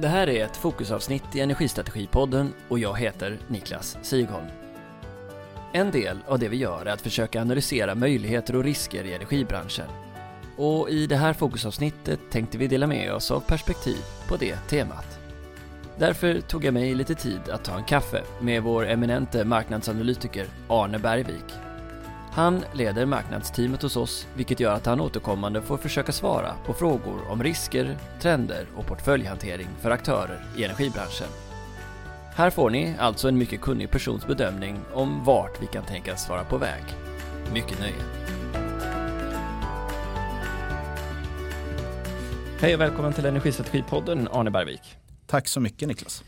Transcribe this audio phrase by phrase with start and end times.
[0.00, 4.46] Det här är ett fokusavsnitt i Energistrategipodden och jag heter Niklas Sigholm.
[5.72, 9.86] En del av det vi gör är att försöka analysera möjligheter och risker i energibranschen.
[10.56, 15.18] Och i det här fokusavsnittet tänkte vi dela med oss av perspektiv på det temat.
[15.98, 20.98] Därför tog jag mig lite tid att ta en kaffe med vår eminente marknadsanalytiker Arne
[20.98, 21.69] Bergvik
[22.32, 27.30] han leder marknadsteamet hos oss, vilket gör att han återkommande får försöka svara på frågor
[27.30, 31.26] om risker, trender och portföljhantering för aktörer i energibranschen.
[32.34, 36.44] Här får ni alltså en mycket kunnig persons bedömning om vart vi kan tänkas vara
[36.44, 36.82] på väg.
[37.52, 37.94] Mycket nöje!
[42.60, 44.96] Hej och välkommen till Energistrategipodden Arne Bergvik.
[45.26, 46.24] Tack så mycket Niklas.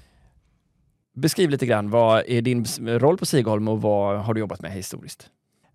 [1.14, 4.72] Beskriv lite grann, vad är din roll på Sigholm och vad har du jobbat med
[4.72, 5.28] historiskt?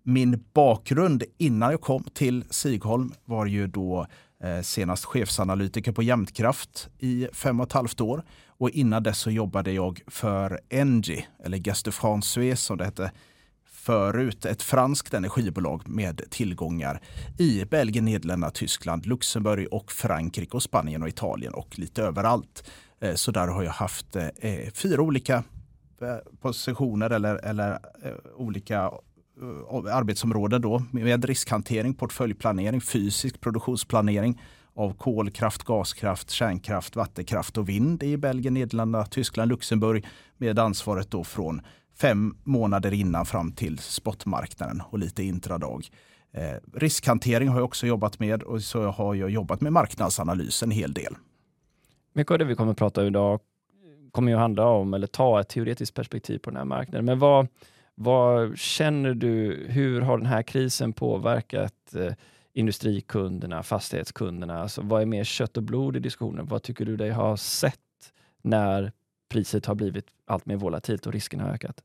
[0.08, 4.06] Min bakgrund innan jag kom till Sigholm var ju då
[4.42, 8.24] eh, senast chefsanalytiker på Jämtkraft i fem och ett halvt år.
[8.46, 13.12] Och innan dess så jobbade jag för Engie, eller Gas de France som det hette
[13.70, 17.00] förut, ett franskt energibolag med tillgångar
[17.38, 22.70] i Belgien, Nederländerna, Tyskland, Luxemburg och Frankrike och Spanien och Italien och lite överallt.
[23.00, 25.44] Eh, så där har jag haft eh, fyra olika
[26.02, 28.90] eh, positioner eller, eller eh, olika
[29.42, 34.40] Eh, arbetsområden då med riskhantering, portföljplanering, fysisk produktionsplanering
[34.74, 41.24] av kolkraft, gaskraft, kärnkraft, vattenkraft och vind i Belgien, Nederländerna, Tyskland, Luxemburg med ansvaret då
[41.24, 41.60] från
[42.00, 45.86] fem månader innan fram till spotmarknaden och lite intradag.
[46.32, 50.70] Eh, riskhantering har jag också jobbat med och så har jag jobbat med marknadsanalys en
[50.70, 51.14] hel del.
[52.14, 53.40] Mycket av det vi kommer att prata om idag
[54.12, 57.04] kommer ju handla om, eller ta ett teoretiskt perspektiv på den här marknaden.
[57.04, 57.46] Men vad,
[58.00, 62.12] vad känner du, hur har den här krisen påverkat eh,
[62.52, 64.62] industrikunderna, fastighetskunderna?
[64.62, 66.46] Alltså, vad är mer kött och blod i diskussionen?
[66.46, 67.74] Vad tycker du dig ha sett
[68.42, 68.92] när
[69.28, 71.82] priset har blivit allt mer volatilt och riskerna har ökat?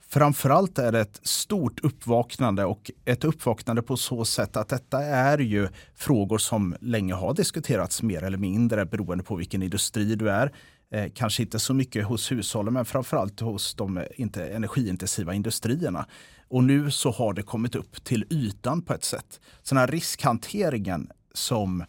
[0.00, 5.38] Framförallt är det ett stort uppvaknande och ett uppvaknande på så sätt att detta är
[5.38, 10.52] ju frågor som länge har diskuterats mer eller mindre beroende på vilken industri du är.
[10.92, 16.06] Eh, kanske inte så mycket hos hushållen men framförallt hos de inte energiintensiva industrierna.
[16.48, 19.40] Och nu så har det kommit upp till ytan på ett sätt.
[19.62, 21.80] Så den här riskhanteringen som,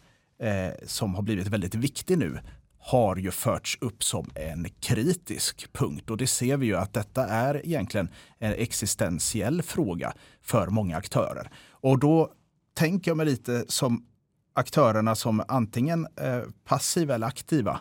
[0.42, 2.38] eh, som har blivit väldigt viktig nu
[2.78, 6.10] har ju förts upp som en kritisk punkt.
[6.10, 8.08] Och det ser vi ju att detta är egentligen
[8.38, 10.12] en existentiell fråga
[10.42, 11.50] för många aktörer.
[11.70, 12.32] Och då
[12.74, 14.06] tänker jag mig lite som
[14.54, 17.80] aktörerna som antingen eh, passiva eller aktiva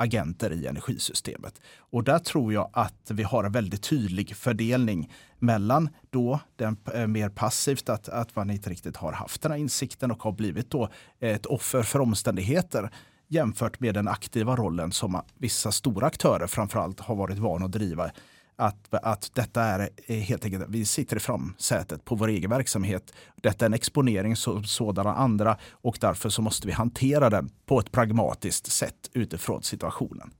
[0.00, 1.60] agenter i energisystemet.
[1.78, 7.06] Och där tror jag att vi har en väldigt tydlig fördelning mellan då den eh,
[7.06, 10.70] mer passivt att, att man inte riktigt har haft den här insikten och har blivit
[10.70, 10.88] då
[11.20, 12.90] ett offer för omständigheter
[13.28, 18.10] jämfört med den aktiva rollen som vissa stora aktörer framförallt har varit vana att driva
[18.60, 23.12] att, att detta är eh, helt enkelt, vi sitter i framsätet på vår egen verksamhet.
[23.36, 27.80] Detta är en exponering som sådana andra och därför så måste vi hantera den på
[27.80, 30.30] ett pragmatiskt sätt utifrån situationen.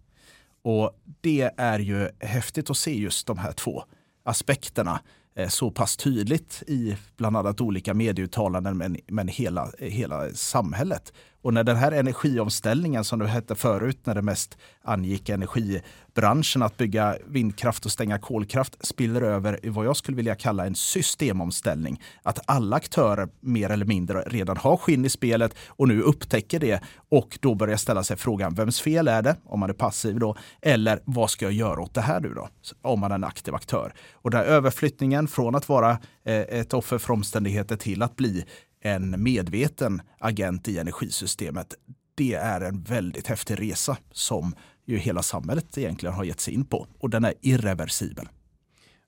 [0.63, 3.85] Och det är ju häftigt att se just de här två
[4.25, 5.01] aspekterna
[5.37, 11.13] eh, så pass tydligt i bland annat olika medieuttalanden men, men hela, hela samhället.
[11.43, 16.77] Och när den här energiomställningen som det hette förut när det mest angick energibranschen att
[16.77, 22.03] bygga vindkraft och stänga kolkraft spiller över i vad jag skulle vilja kalla en systemomställning.
[22.23, 26.83] Att alla aktörer mer eller mindre redan har skinn i spelet och nu upptäcker det
[27.11, 30.37] och då börjar ställa sig frågan vems fel är det om man är passiv då?
[30.63, 32.49] Eller vad ska jag göra åt det här nu då?
[32.83, 33.93] Om man är en aktiv aktör.
[34.13, 35.91] Och den här överflyttningen från att vara
[36.25, 38.45] eh, ett offer för omständigheter till att bli
[38.81, 41.75] en medveten agent i energisystemet.
[42.15, 44.55] Det är en väldigt häftig resa som
[44.85, 48.29] ju hela samhället egentligen har gett sig in på och den är irreversibel.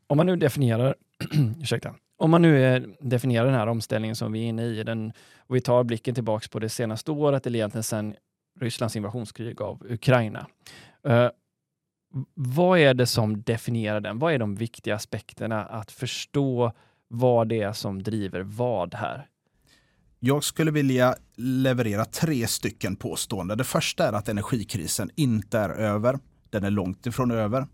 [0.06, 0.94] Om man nu definierar,
[1.60, 5.12] ursäkta, om man nu eh, definierar den här omställningen som vi är inne i den,
[5.36, 8.14] och vi tar blicken tillbaks på det senaste året, eller egentligen sedan
[8.60, 10.46] Rysslands invasionskrig av Ukraina.
[11.08, 11.28] Uh,
[12.34, 14.18] vad är det som definierar den?
[14.18, 16.72] Vad är de viktiga aspekterna att förstå
[17.08, 19.28] vad det är som driver vad här?
[20.24, 23.58] Jag skulle vilja leverera tre stycken påståenden.
[23.58, 26.18] Det första är att energikrisen inte är över.
[26.50, 27.66] Den är långt ifrån över.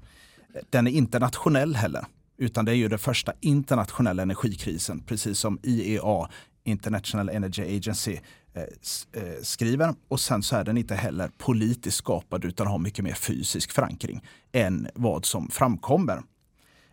[0.70, 2.06] Den är inte nationell heller,
[2.38, 6.28] utan det är ju den första internationella energikrisen, precis som IEA,
[6.64, 8.18] International Energy Agency,
[8.54, 8.62] eh,
[9.22, 9.94] eh, skriver.
[10.08, 14.24] Och sen så är den inte heller politiskt skapad utan har mycket mer fysisk förankring
[14.52, 16.22] än vad som framkommer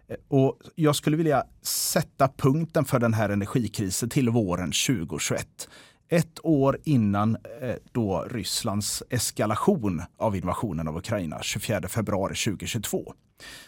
[0.08, 5.70] Eh, och jag skulle vilja sätta punkten för den här energikrisen till våren 2021.
[6.10, 13.14] ett år innan eh, då Rysslands eskalation av invasionen av Ukraina 24 februari 2022.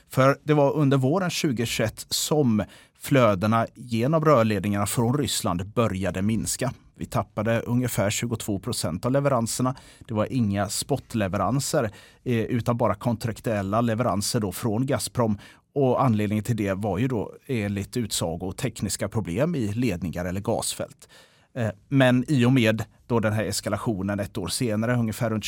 [0.09, 2.63] För det var under våren 2021 som
[2.99, 6.73] flödena genom rörledningarna från Ryssland började minska.
[6.95, 9.75] Vi tappade ungefär 22 procent av leveranserna.
[10.07, 11.91] Det var inga spotleveranser
[12.23, 15.37] eh, utan bara kontraktuella leveranser då från Gazprom.
[15.77, 21.09] Och anledningen till det var ju då enligt utsago tekniska problem i ledningar eller gasfält.
[21.55, 25.45] Eh, men i och med då den här eskalationen ett år senare, ungefär runt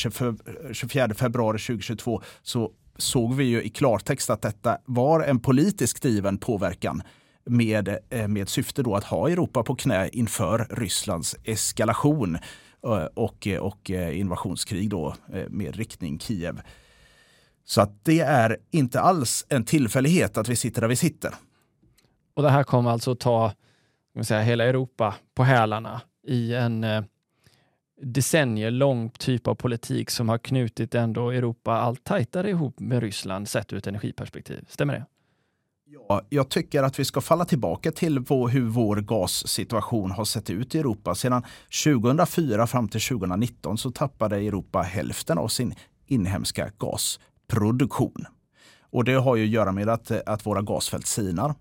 [0.71, 6.37] 24 februari 2022, så såg vi ju i klartext att detta var en politisk driven
[6.37, 7.01] påverkan
[7.45, 12.35] med, eh, med syfte då att ha Europa på knä inför Rysslands eskalation
[12.83, 15.15] eh, och, och invasionskrig då
[15.47, 16.61] med riktning Kiev.
[17.69, 21.33] Så att det är inte alls en tillfällighet att vi sitter där vi sitter.
[22.33, 23.53] Och det här kommer alltså ta
[24.21, 27.03] säga, hela Europa på hälarna i en eh,
[28.01, 33.49] decennier lång typ av politik som har knutit ändå Europa allt tajtare ihop med Ryssland
[33.49, 34.65] sett ur ett energiperspektiv.
[34.69, 35.05] Stämmer det?
[35.85, 40.49] Ja, jag tycker att vi ska falla tillbaka till vår, hur vår gassituation har sett
[40.49, 41.15] ut i Europa.
[41.15, 41.43] Sedan
[41.83, 45.73] 2004 fram till 2019 så tappade Europa hälften av sin
[46.07, 46.69] inhemska
[47.49, 48.25] produktion.
[48.91, 51.55] Och det har ju att göra med att, att våra gasfält sinar.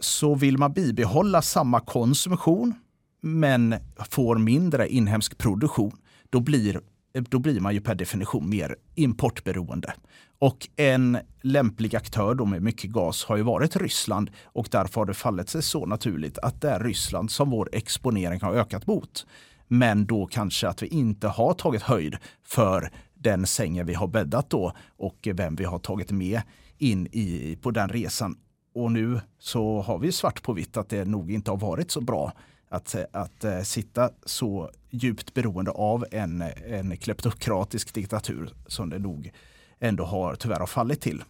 [0.00, 2.74] Så vill man bibehålla samma konsumtion
[3.20, 3.74] men
[4.10, 5.92] får mindre inhemsk produktion,
[6.30, 6.80] då blir,
[7.28, 9.94] då blir man ju per definition mer importberoende.
[10.38, 15.06] Och en lämplig aktör då med mycket gas har ju varit Ryssland och därför har
[15.06, 19.26] det fallit sig så naturligt att det är Ryssland som vår exponering har ökat mot.
[19.68, 24.50] Men då kanske att vi inte har tagit höjd för den sängen vi har bäddat
[24.50, 26.40] då och vem vi har tagit med
[26.78, 28.38] in i, på den resan.
[28.74, 32.00] Och nu så har vi svart på vitt att det nog inte har varit så
[32.00, 32.32] bra
[32.68, 39.30] att, att äh, sitta så djupt beroende av en, en kleptokratisk diktatur som det nog
[39.78, 41.22] ändå har tyvärr har fallit till.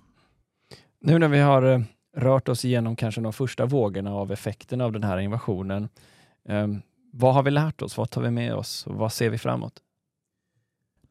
[1.00, 1.80] Nu när vi har eh,
[2.16, 5.88] rört oss igenom kanske de första vågorna av effekterna av den här invasionen,
[6.48, 6.66] eh,
[7.12, 7.96] vad har vi lärt oss?
[7.96, 8.86] Vad tar vi med oss?
[8.86, 9.82] Och vad ser vi framåt?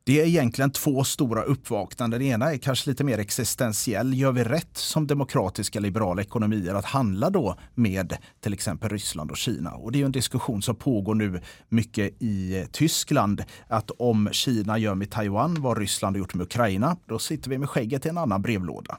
[0.08, 2.20] Det är egentligen två stora uppvaknanden.
[2.20, 4.14] Det ena är kanske lite mer existentiell.
[4.14, 9.38] Gör vi rätt som demokratiska liberala ekonomier att handla då med till exempel Ryssland och
[9.38, 9.72] Kina?
[9.72, 13.44] Och det är en diskussion som pågår nu mycket i Tyskland.
[13.68, 17.58] Att om Kina gör med Taiwan vad Ryssland har gjort med Ukraina, då sitter vi
[17.58, 18.98] med skägget i en annan brevlåda.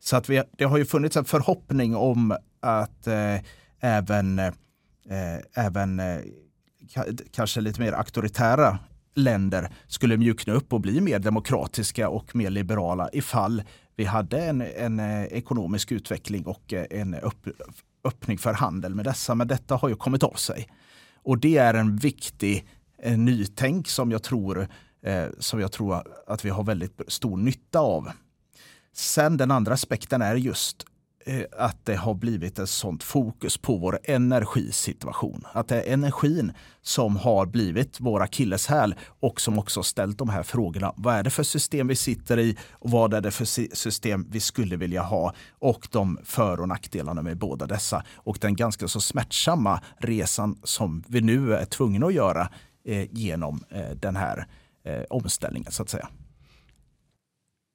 [0.00, 3.36] Så att vi, det har ju funnits en förhoppning om att eh,
[3.80, 4.52] även, eh,
[5.54, 6.18] även eh,
[7.32, 8.78] kanske lite mer auktoritära
[9.14, 13.62] länder skulle mjukna upp och bli mer demokratiska och mer liberala ifall
[13.96, 17.48] vi hade en, en eh, ekonomisk utveckling och eh, en upp,
[18.04, 19.34] öppning för handel med dessa.
[19.34, 20.68] Men detta har ju kommit av sig.
[21.22, 22.66] Och det är en viktig
[23.02, 24.68] en nytänk som jag, tror,
[25.02, 28.10] eh, som jag tror att vi har väldigt stor nytta av.
[28.92, 30.86] Sen den andra aspekten är just
[31.26, 35.44] Eh, att det har blivit ett sånt fokus på vår energisituation.
[35.52, 36.52] Att det är energin
[36.82, 40.92] som har blivit våra akilleshäl och som också ställt de här frågorna.
[40.96, 44.40] Vad är det för system vi sitter i och vad är det för system vi
[44.40, 45.34] skulle vilja ha?
[45.58, 48.04] Och de för och nackdelarna med båda dessa.
[48.16, 52.48] Och den ganska så smärtsamma resan som vi nu är tvungna att göra
[52.84, 54.46] eh, genom eh, den här
[54.84, 56.08] eh, omställningen så att säga.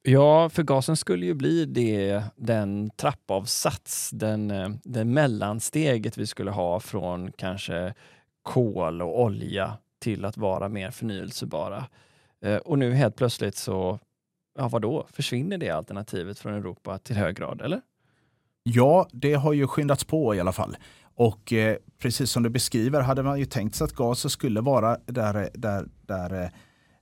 [0.10, 6.52] Ja, för gasen skulle ju bli det, den trappavsats, den, eh, det mellansteget vi skulle
[6.52, 7.94] ha från kanske
[8.42, 11.86] kol och olja till att vara mer förnyelsebara.
[12.42, 14.00] Eh, och nu helt plötsligt så,
[14.58, 17.82] ja vadå, försvinner det alternativet från Europa till hög grad, eller?
[18.64, 20.78] Ja, det har ju skyndats på i alla fall.
[21.04, 24.98] Och eh, precis som du beskriver hade man ju tänkt sig att gasen skulle vara
[25.06, 26.50] där, där, där Eh,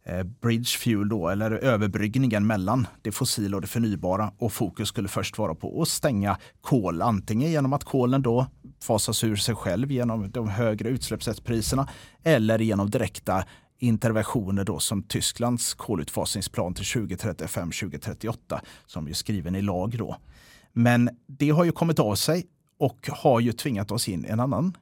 [0.08, 4.32] Eh, bridge fuel då, eller överbryggningen mellan det fossila och det förnybara.
[4.38, 8.48] Och fokus skulle först vara på att stänga kol, antingen genom att kolen då
[8.84, 11.88] fasas ur sig själv genom de högre utsläppsrättspriserna
[12.24, 13.44] eller genom direkta
[13.80, 20.18] interventioner då som Tysklands kolutfasningsplan till 2035-2038 som är skriven i lag då.
[20.74, 22.46] Men det har ju kommit av sig
[22.80, 24.78] och har ju tvingat oss in i en annan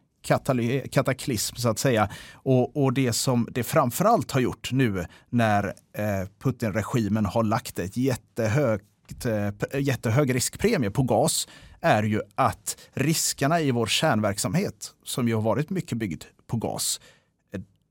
[0.92, 2.10] kataklysm så att säga.
[2.34, 5.65] Och, och det som det framförallt har gjort nu när
[5.98, 11.48] eh, Putin-regimen har lagt ett jättehögt eh, jättehög riskpremie på gas
[11.82, 17.00] är ju att riskerna i vår kärnverksamhet, som ju har varit mycket byggd på gas,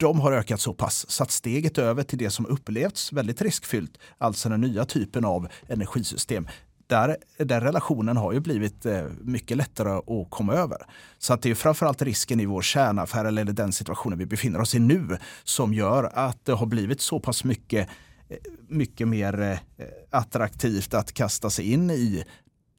[0.03, 3.99] de har ökat så pass så att steget över till det som upplevts väldigt riskfyllt,
[4.19, 6.49] alltså den nya typen av energisystem,
[6.93, 10.79] där, den relationen har ju blivit eh, mycket lättare att komma över.
[11.19, 14.75] Så att det är framförallt risken i vår kärnaffär eller den situationen vi befinner oss
[14.75, 17.89] i nu som gör att det har blivit så pass mycket
[18.29, 18.37] eh,
[18.69, 22.25] mycket mer eh, attraktivt att kasta sig in i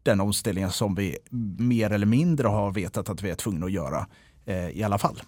[0.04, 1.18] den omställningen som vi
[1.58, 4.08] mer eller mindre har vetat att vi är tvungna att göra
[4.72, 5.22] i alla fall.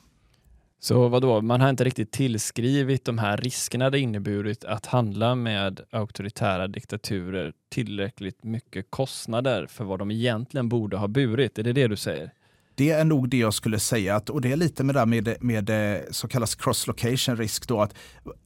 [0.79, 5.81] Så vadå, man har inte riktigt tillskrivit de här riskerna det inneburit att handla med
[5.91, 11.59] auktoritära diktaturer tillräckligt mycket kostnader för vad de egentligen borde ha burit?
[11.59, 12.31] Är det det du säger?
[12.75, 14.15] Det är nog det jag skulle säga.
[14.15, 17.67] Att, och det är lite med det med, med eh, så kallas cross-location risk.
[17.67, 17.93] Då, att,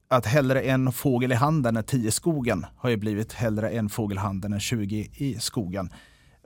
[0.07, 3.89] att hellre en fågel i handen än tio i skogen har ju blivit hellre en
[3.89, 5.89] fågel i handen än 20 i skogen.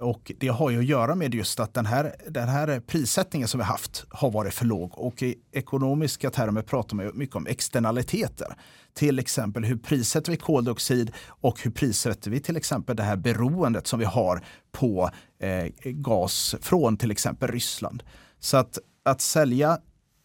[0.04, 3.58] Och det har ju att göra med just att den här, den här prissättningen som
[3.58, 4.92] vi haft har varit för låg.
[5.00, 8.56] Och i ekonomiska termer pratar man mycket om externaliteter.
[8.94, 13.88] Till exempel hur prissätter vi koldioxid och hur prissätter vi till exempel det här beroendet
[13.88, 18.04] som vi har på eh, gas från till exempel Ryssland.
[18.40, 19.78] Så att, att sälja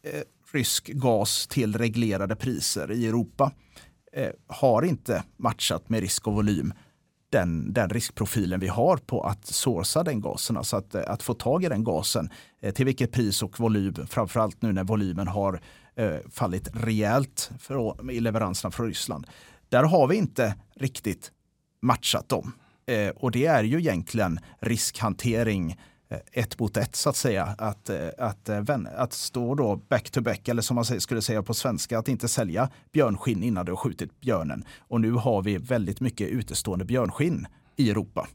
[0.02, 3.52] eh, rysk gas till reglerade priser i Europa
[4.12, 6.72] eh, har inte matchat med risk och volym
[7.30, 10.56] den, den riskprofilen vi har på att sourca den gasen.
[10.56, 12.30] Alltså att, eh, att få tag i den gasen
[12.60, 15.60] eh, till vilket pris och volym, framförallt nu när volymen har
[15.94, 19.26] eh, fallit rejält för, i leveranserna från Ryssland.
[19.68, 21.32] Där har vi inte riktigt
[21.82, 22.52] matchat dem.
[22.86, 27.54] Eh, och det är ju egentligen riskhantering Eh, Eh, ett mot ett så att säga.
[27.58, 28.62] Att, eh, att, eh,
[28.96, 32.28] att stå då back to back, eller som man skulle säga på svenska, att inte
[32.28, 34.64] sälja björnskinn innan du har skjutit björnen.
[34.78, 37.46] Och nu har vi väldigt mycket utestående björnskinn
[37.76, 38.28] i Europa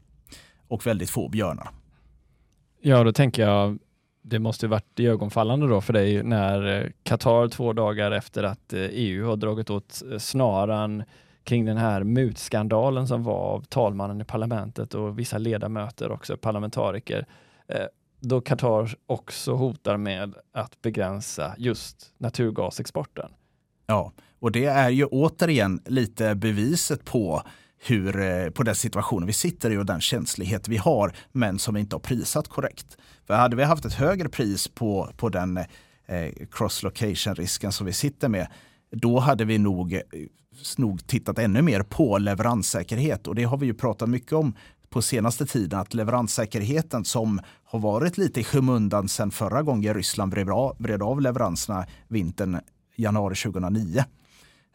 [0.68, 1.68] och väldigt få björnar.
[2.80, 3.78] Ja, då tänker jag
[4.22, 9.36] det måste varit ögonfallande då för dig när Qatar två dagar efter att EU har
[9.36, 11.02] dragit åt snaran
[11.44, 17.26] kring den här mutskandalen som var av talmannen i parlamentet och vissa ledamöter också, parlamentariker,
[17.68, 17.86] Eh,
[18.20, 23.30] då Qatar också hotar med att begränsa just naturgasexporten.
[23.86, 27.42] Ja, och det är ju återigen lite beviset på
[27.86, 31.74] hur, eh, på den situationen vi sitter i och den känslighet vi har, men som
[31.74, 32.96] vi inte har prisat korrekt.
[33.26, 35.56] För hade vi haft ett högre pris på, på den
[36.06, 38.46] eh, cross-location-risken som vi sitter med,
[38.90, 40.00] då hade vi nog, eh,
[40.76, 43.26] nog tittat ännu mer på leveranssäkerhet.
[43.26, 44.54] Och det har vi ju pratat mycket om
[44.94, 50.34] på senaste tiden att leveranssäkerheten som har varit lite i skymundan sedan förra gången Ryssland
[50.78, 52.60] vred av leveranserna vintern
[52.96, 54.04] januari 2009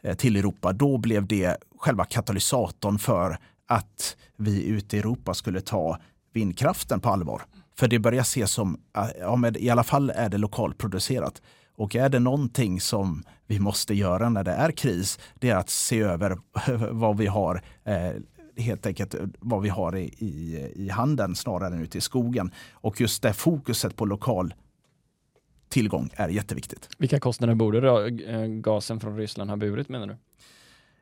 [0.01, 0.73] eh, till Europa.
[0.73, 5.97] Då blev det själva katalysatorn för att vi ute i Europa skulle ta
[6.33, 7.41] vindkraften på allvar.
[7.77, 11.41] För det börjar ses som, eh, ja, men i alla fall är det lokalproducerat.
[11.75, 15.69] Och är det någonting som vi måste göra när det är kris, det är att
[15.69, 16.37] se över
[16.91, 18.11] vad vi har eh,
[18.59, 22.51] helt enkelt vad vi har i, i, i handeln snarare än ute i skogen.
[22.71, 24.53] Och just det fokuset på lokal
[25.69, 26.89] tillgång är jätteviktigt.
[26.97, 30.17] Vilka kostnader borde då, eh, gasen från Ryssland ha burit menar du?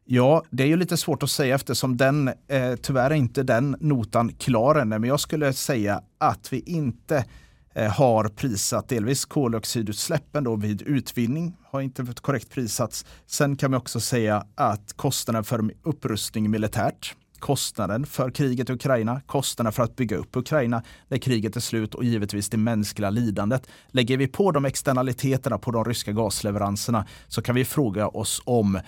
[0.09, 3.75] Ja, det är ju lite svårt att säga eftersom den, eh, tyvärr är inte den
[3.79, 4.89] notan klar än.
[4.89, 7.25] Men jag skulle säga att vi inte
[7.73, 13.05] eh, har prisat delvis koldioxidutsläppen då vid utvinning, har inte korrekt prisats.
[13.25, 19.21] Sen kan vi också säga att kostnaden för upprustning militärt kostnaden för kriget i Ukraina,
[19.25, 23.67] kostnaden för att bygga upp Ukraina när kriget är slut och givetvis det mänskliga lidandet.
[23.87, 28.79] Lägger vi på de externaliteterna på de ryska gasleveranserna så kan vi fråga oss om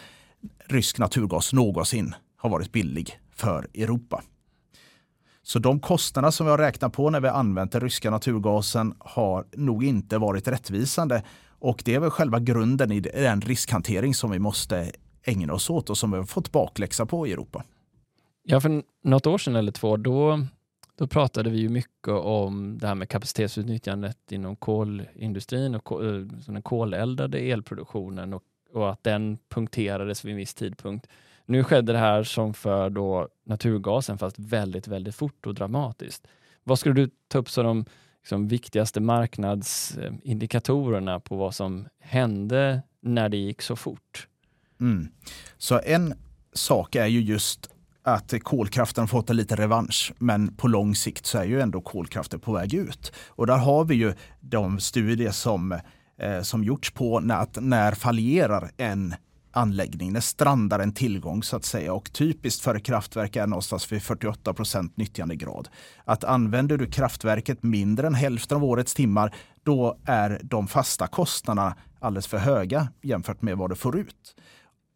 [0.65, 4.23] rysk naturgas någonsin har varit billig för Europa.
[5.43, 9.45] Så de kostnader som vi har räknat på när vi använt den ryska naturgasen har
[9.55, 11.23] nog inte varit rättvisande.
[11.59, 14.91] Och det är väl själva grunden i den riskhantering som vi måste
[15.23, 17.63] ägna oss åt och som vi har fått bakläxa på i Europa.
[18.43, 20.45] Ja, för något år sedan eller två, då,
[20.95, 26.11] då pratade vi ju mycket om det här med kapacitetsutnyttjandet inom kolindustrin och kol, eh,
[26.53, 28.43] den koleldade elproduktionen och,
[28.73, 31.07] och, att den punkterades vid en viss tidpunkt.
[31.45, 36.27] Nu skedde det här som för då naturgasen, fast väldigt, väldigt fort och dramatiskt.
[36.63, 37.85] Vad skulle du ta upp som de
[38.21, 44.27] liksom, viktigaste marknadsindikatorerna på vad som hände när det gick så fort?
[44.79, 45.07] Mm.
[45.57, 46.13] Så en
[46.53, 47.69] sak är ju just
[48.03, 50.13] att kolkraften fått en liten revansch.
[50.17, 53.13] Men på lång sikt så är ju ändå kolkraften på väg ut.
[53.27, 55.71] Och där har vi ju de studier som,
[56.21, 59.15] eh, som gjorts på när, att när fallerar en
[59.51, 61.93] anläggning, när strandar en tillgång så att säga.
[61.93, 65.69] Och typiskt för kraftverk är någonstans vid 48 procent nyttjandegrad.
[66.05, 71.75] Att använder du kraftverket mindre än hälften av årets timmar, då är de fasta kostnaderna
[71.99, 74.35] alldeles för höga jämfört med vad du får ut.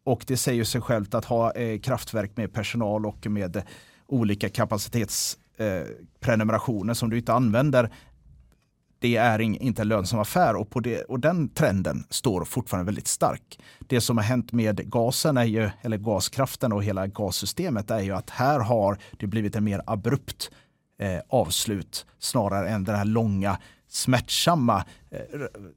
[0.04, 3.62] Och det säger sig självt att ha eh, kraftverk med personal och med
[4.06, 7.90] olika kapacitetsprenumerationer eh, som du inte använder
[9.04, 13.06] det är inte en lönsam affär och, på det, och den trenden står fortfarande väldigt
[13.06, 13.58] stark.
[13.78, 18.12] Det som har hänt med gasen, är ju, eller gaskraften och hela gassystemet är ju
[18.12, 20.50] att här har det blivit en mer abrupt
[20.98, 23.58] eh, avslut snarare än den här långa
[23.94, 25.18] smärtsamma eh,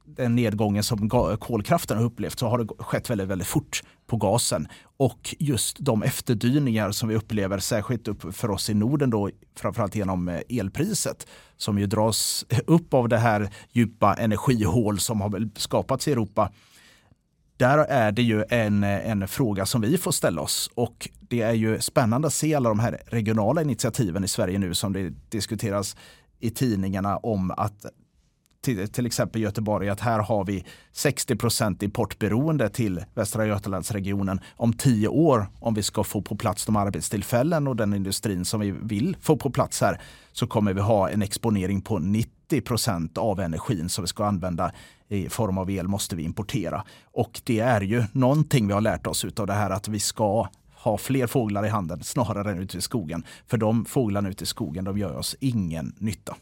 [0.04, 1.08] den nedgången som
[1.38, 4.68] kolkraften har upplevt så har det skett väldigt, väldigt fort på gasen.
[4.96, 9.94] Och just de efterdyningar som vi upplever, särskilt upp för oss i Norden då, framförallt
[9.94, 16.08] genom eh, elpriset, som ju dras upp av det här djupa energihål som har skapats
[16.08, 16.52] i Europa.
[17.56, 21.52] Där är det ju en, en fråga som vi får ställa oss och det är
[21.52, 25.96] ju spännande att se alla de här regionala initiativen i Sverige nu som det diskuteras
[26.40, 27.86] i tidningarna om att
[28.76, 34.72] till, till exempel Göteborg att här har vi 60 procent importberoende till Västra Götalandsregionen om
[34.72, 38.70] tio år om vi ska få på plats de arbetstillfällen och den industrin som vi
[38.70, 40.00] vill få på plats här
[40.32, 44.72] så kommer vi ha en exponering på 90 procent av energin som vi ska använda
[45.08, 46.84] i form av el måste vi importera.
[47.04, 50.48] Och det är ju någonting vi har lärt oss av det här att vi ska
[50.74, 53.24] ha fler fåglar i handen snarare än ute i skogen.
[53.46, 56.36] För de fåglarna ute i skogen de gör oss ingen nytta.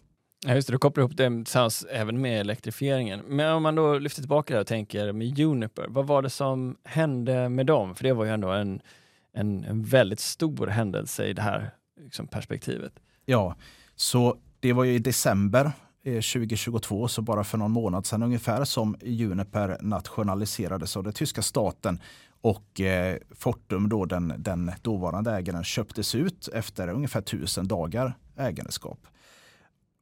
[0.48, 3.20] Ja, just det, du kopplar ihop det tillsammans även med elektrifieringen.
[3.20, 6.76] Men om man då lyfter tillbaka det och tänker med Juniper, vad var det som
[6.84, 7.94] hände med dem?
[7.94, 8.80] För det var ju ändå en,
[9.32, 12.92] en, en väldigt stor händelse i det här liksom, perspektivet.
[13.24, 13.56] Ja,
[13.96, 15.72] så det var ju i december
[16.04, 21.42] eh, 2022, så bara för någon månad sedan ungefär, som Juniper nationaliserades av den tyska
[21.42, 22.00] staten
[22.40, 29.06] och eh, Fortum, då, den, den dåvarande ägaren, köptes ut efter ungefär tusen dagar ägandeskap.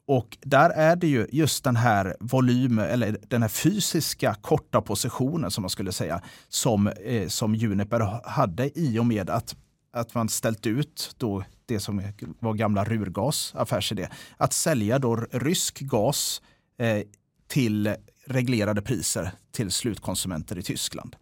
[0.07, 5.51] Och där är det ju just den här volymen, eller den här fysiska korta positionen
[5.51, 9.57] som man skulle säga, som, eh, som Juniper hade i och med att,
[9.93, 12.03] att man ställt ut då det som
[12.39, 14.09] var gamla Rurgas affärsidé.
[14.37, 16.43] Att sälja då rysk gas
[16.79, 17.03] eh,
[17.47, 17.95] till
[18.27, 21.17] reglerade priser till slutkonsumenter i Tyskland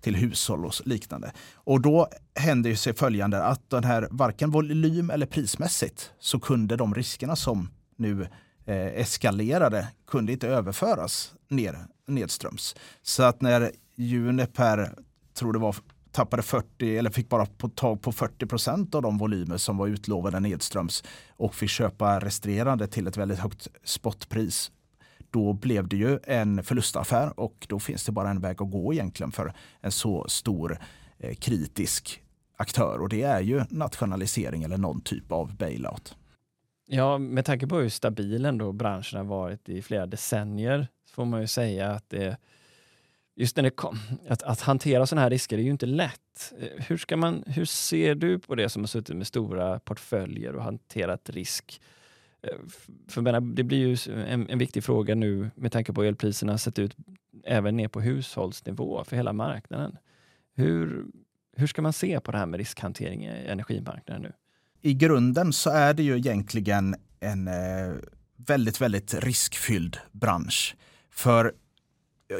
[0.00, 1.32] till hushåll och liknande.
[1.54, 6.76] Och då hände ju sig följande att den här varken volym eller prismässigt så kunde
[6.76, 8.28] de riskerna som nu
[8.64, 12.76] eh, eskalerade kunde inte överföras ner, nedströms.
[13.02, 14.94] Så att när Juniper,
[15.34, 15.76] tror det var,
[16.12, 19.86] tappade 40 eller fick bara på tag på 40 procent av de volymer som var
[19.86, 24.70] utlovade nedströms och fick köpa resterande till ett väldigt högt spotpris.
[25.30, 28.92] Då blev det ju en förlustaffär och då finns det bara en väg att gå
[28.92, 30.78] egentligen för en så stor
[31.18, 32.22] eh, kritisk
[32.56, 36.16] aktör och det är ju nationalisering eller någon typ av bailout.
[36.86, 41.40] Ja, med tanke på hur stabil ändå branschen har varit i flera decennier får man
[41.40, 42.36] ju säga att det
[43.36, 46.52] just när det kom, att, att hantera sådana här risker är ju inte lätt.
[46.58, 50.56] Eh, hur, ska man, hur ser du på det som har suttit med stora portföljer
[50.56, 51.80] och hanterat risk?
[52.42, 52.58] Eh,
[53.08, 56.78] för det blir ju en, en, viktig fråga nu med tanke på hur elpriserna sett
[56.78, 56.96] ut
[57.44, 59.96] även ner på hushållsnivå för hela marknaden.
[60.54, 61.06] Hur,
[61.56, 64.32] hur ska man se på det här med riskhantering i energimarknaden nu?
[64.84, 67.94] I grunden så är det ju egentligen en eh,
[68.36, 70.76] väldigt, väldigt riskfylld bransch.
[71.10, 71.52] För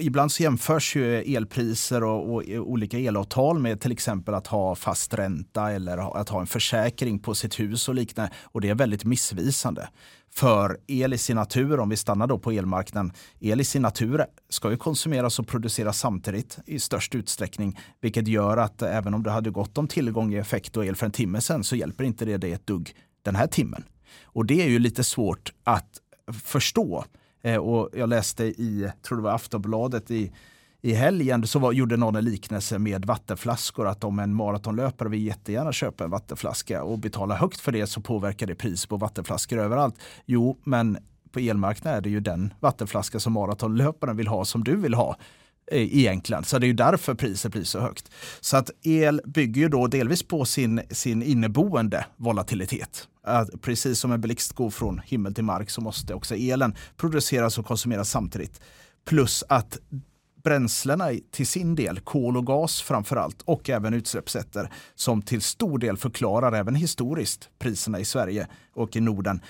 [0.01, 4.75] ibland så jämförs ju elpriser och, och, e, olika elavtal med till exempel att ha
[4.75, 8.33] fast ränta eller att ha en försäkring på sitt hus och liknande.
[8.43, 9.89] Och det är väldigt missvisande.
[10.31, 14.25] För el i sin natur, om vi stannar då på elmarknaden, el i sin natur
[14.49, 17.79] ska ju konsumeras och produceras samtidigt i störst utsträckning.
[18.01, 21.07] Vilket gör att även om det hade gått om tillgång i effekt och el för
[21.07, 23.85] en timme sedan så hjälper inte det dig ett dugg den här timmen.
[24.23, 26.01] Och det är ju lite svårt att
[26.45, 27.05] förstå.
[27.45, 30.33] Eh, och jag läste i, tror det var Aftonbladet i,
[30.83, 33.89] i helgen, så var, gjorde någon en liknelse med vattenflaskor.
[33.89, 38.01] Att om en maratonlöpare vill jättegärna köpa en vattenflaska och betala högt för det så
[38.01, 39.95] påverkar det pris på vattenflaskor överallt.
[40.27, 40.99] Jo, men
[41.33, 45.17] på elmarknaden är det ju den vattenflaska som maratonlöparen vill ha som du vill ha
[45.73, 46.45] eh, egentligen.
[46.45, 48.11] Så det är ju därför priset blir så högt.
[48.41, 54.13] Så att el bygger ju då delvis på sin, sin inneboende volatilitet att precis som
[54.13, 58.61] en blixt går från himmel till mark så måste också elen produceras och konsumeras samtidigt.
[59.05, 59.79] Plus att
[60.45, 65.79] bränslena till sin del, kol och gas framför allt, och även utsläppsrätter som till stor
[65.79, 69.41] del förklarar även historiskt priserna i Sverige och i Norden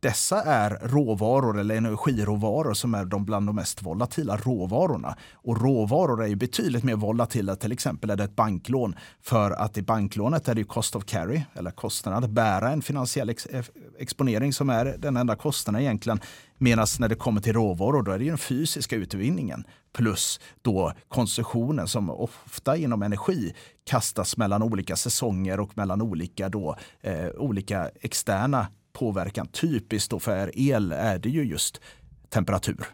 [0.00, 5.16] dessa är råvaror eller energiråvaror som är de bland de mest volatila råvarorna.
[5.34, 7.56] Och råvaror är ju betydligt mer volatila.
[7.56, 8.94] Till exempel är det ett banklån.
[9.22, 12.82] För att i banklånet är det ju cost of carry, eller kostnaden att bära en
[12.82, 13.64] finansiell ex eh,
[13.98, 16.20] exponering som är den enda kostnaden egentligen.
[16.58, 20.92] Medan när det kommer till råvaror då är det ju den fysiska utvinningen plus då
[21.08, 27.90] konsumtionen som ofta inom energi kastas mellan olika säsonger och mellan olika, då, eh, olika
[28.00, 28.66] externa
[28.98, 29.46] påverkan.
[29.46, 31.80] Typiskt då för el är det ju just
[32.28, 32.84] temperatur.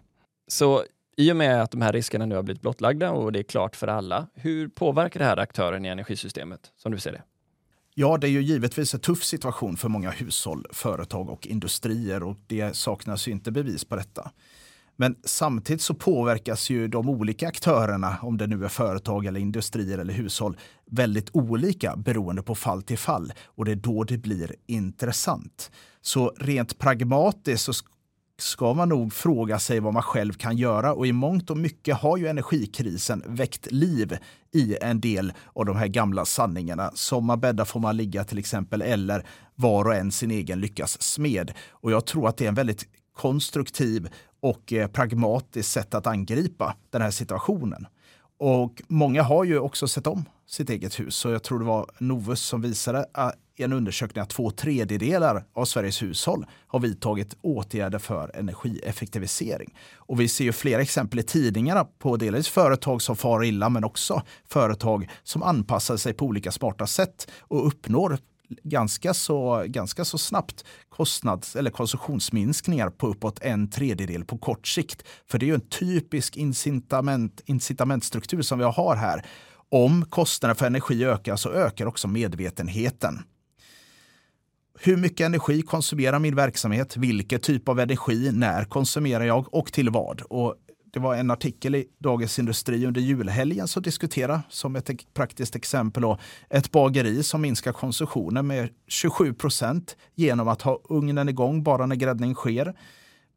[0.48, 0.84] Så
[1.16, 3.76] i och med att de här riskerna nu har blivit blottlagda och det är klart
[3.76, 7.22] för alla, hur påverkar det här aktören i energisystemet som du ser det?
[7.94, 12.36] Ja, det är ju givetvis en tuff situation för många hushåll, företag och industrier och
[12.46, 14.30] det saknas ju inte bevis på detta.
[14.96, 19.98] Men samtidigt så påverkas ju de olika aktörerna, om det nu är företag eller industrier
[19.98, 20.56] eller hushåll,
[20.90, 23.32] väldigt olika beroende på fall till fall.
[23.44, 25.70] Och det är då det blir intressant.
[26.00, 27.72] Så rent pragmatiskt så
[28.38, 30.94] ska man nog fråga sig vad man själv kan göra.
[30.94, 34.16] Och i mångt och mycket har ju energikrisen väckt liv
[34.52, 36.90] i en del av de här gamla sanningarna.
[36.94, 41.02] Som man bäddar får man ligga till exempel, eller var och en sin egen lyckas
[41.02, 41.52] smed.
[41.70, 44.08] Och jag tror att det är en väldigt konstruktiv
[44.44, 47.86] och eh, pragmatiskt sätt att angripa den här situationen.
[48.38, 51.16] Och många har ju också sett om sitt eget hus.
[51.16, 55.44] Så jag tror det var Novus som visade eh, i en undersökning att två tredjedelar
[55.52, 59.74] av Sveriges hushåll har vidtagit åtgärder för energieffektivisering.
[59.96, 63.84] Och vi ser ju flera exempel i tidningarna på delvis företag som far illa men
[63.84, 70.18] också företag som anpassar sig på olika smarta sätt och uppnår ganska så, ganska så
[70.18, 75.02] snabbt kostnads eller konsumtionsminskningar på uppåt en tredjedel på kort sikt.
[75.26, 79.26] För det är ju en typisk incitament, incitamentstruktur som vi har här.
[79.68, 83.22] Om kostnaderna för energi ökar så ökar också medvetenheten.
[84.80, 86.96] Hur mycket energi konsumerar min verksamhet?
[86.96, 88.30] Vilken typ av energi?
[88.32, 90.20] När konsumerar jag och till vad?
[90.20, 90.54] Och
[90.94, 96.02] det var en artikel i Dagens Industri under julhelgen som diskuterade som ett praktiskt exempel
[96.02, 96.18] då,
[96.50, 101.96] ett bageri som minskar konsumtionen med 27 procent genom att ha ugnen igång bara när
[101.96, 102.74] gräddning sker.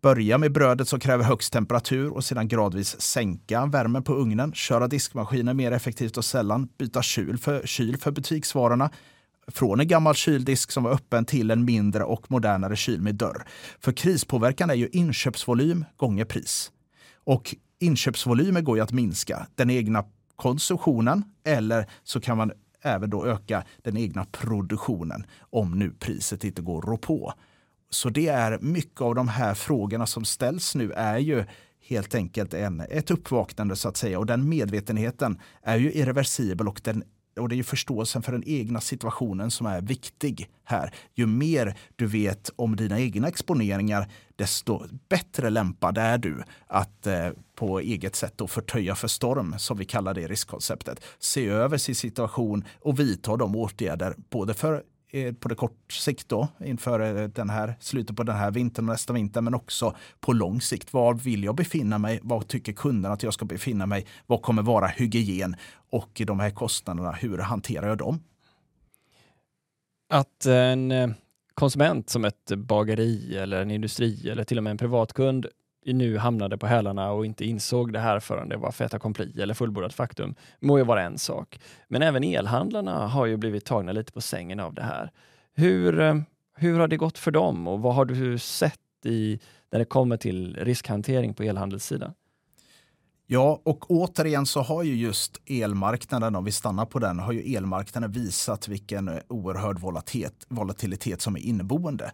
[0.02, 4.54] Börja med brödet som kräver högst temperatur och sedan gradvis sänka värmen på ugnen.
[4.54, 6.70] Köra diskmaskinen mer effektivt och sällan.
[6.78, 8.90] Byta kyl för, kyl för butiksvarorna
[9.48, 13.48] från en gammal kyldisk som var öppen till en mindre och modernare kyl med dörr.
[13.80, 16.72] För krispåverkan är ju inköpsvolym gånger pris.
[17.28, 19.48] Och inköpsvolymer går ju att minska.
[19.56, 25.92] Den egna konsumtionen eller så kan man även då öka den egna produktionen om nu
[25.92, 27.34] priset inte går att rå på.
[27.90, 31.46] Så det är mycket av de här frågorna som ställs nu är ju
[31.82, 36.82] helt enkelt en, ett uppvaknande så att säga och den medvetenheten är ju irreversibel och
[36.84, 37.04] den
[37.40, 40.94] och det är ju förståelsen för den egna situationen som är viktig här.
[41.16, 47.30] Ju mer du vet om dina egna exponeringar, desto bättre lämpad är du att eh,
[47.56, 51.04] på eget sätt då förtöja för storm, som vi kallar det i riskkonceptet.
[51.20, 56.30] Se över sin situation och vidta de åtgärder, både för eh, på det kort sikt
[56.30, 59.96] då, inför eh, den här, slutet på den här vintern och nästa vinter, men också
[60.20, 60.94] på lång sikt.
[60.94, 62.20] Var vill jag befinna mig?
[62.24, 64.06] Vad tycker kunderna att jag ska befinna mig?
[64.26, 65.56] Vad kommer vara hygien?
[65.90, 68.20] Och de här kostnaderna, hur hanterar jag dem?
[70.10, 71.10] Att en eh,
[71.60, 75.48] konsument som ett bageri eller en industri eller till och med en privatkund
[75.86, 79.54] nu hamnade på hälarna och inte insåg det här förrän det var fait accompli eller
[79.54, 81.60] fullbordat faktum, må ju vara en sak.
[81.88, 85.12] Men även elhandlarna har ju blivit tagna lite på sängen av det här.
[85.54, 86.16] Hur, eh,
[86.58, 89.40] hur har det gått för dem och vad har du sett i,
[89.72, 92.14] när det kommer till riskhantering på elhandelssidan?
[93.30, 97.56] Ja, och återigen så har ju just elmarknaden, om vi stannar på den, har ju
[97.56, 102.12] elmarknaden visat vilken eh, oerhörd volatilitet, volatilitet som är inneboende.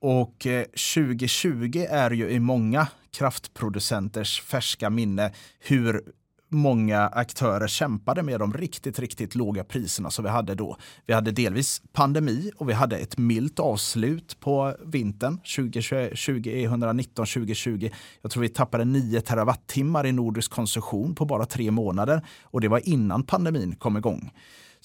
[0.00, 0.62] Och eh,
[0.94, 6.02] 2020 är ju i många kraftproducenters färska minne hur
[6.48, 10.76] många aktörer kämpade med de riktigt, riktigt låga priserna som vi hade då.
[11.06, 17.90] Vi hade delvis pandemi och vi hade ett milt avslut på vintern 2019-2020.
[18.22, 22.68] Jag tror vi tappade 9 terawattimmar i nordisk konsumtion på bara tre månader och det
[22.68, 24.30] var innan pandemin kom igång.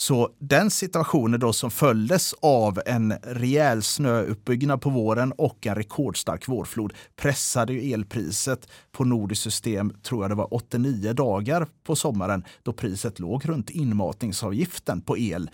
[0.01, 6.47] Så den situationen då som följdes av en rejäl snöuppbyggnad på våren och en rekordstark
[6.47, 12.43] vårflod pressade ju elpriset på nordiskt system, tror jag det var 89 dagar på sommaren,
[12.63, 15.49] då priset låg runt inmatningsavgiften på el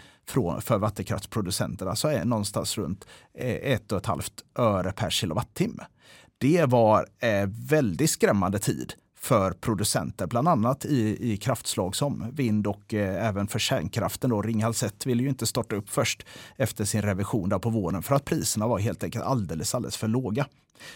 [0.61, 3.05] för vattenkraftsproducenterna, så är någonstans runt
[3.37, 5.83] eh, 1,5 öre per kilowattimme.
[6.37, 8.93] Det var eh, väldigt skrämmande tid
[9.27, 14.29] för producenter, bland annat i, i kraftslag som vind och eh, även för kärnkraften.
[14.29, 14.41] Då.
[14.41, 18.15] Ringhals 1 ville ju inte starta upp först efter sin revision där på våren för
[18.15, 20.45] att priserna var helt enkelt alldeles, alldeles för låga.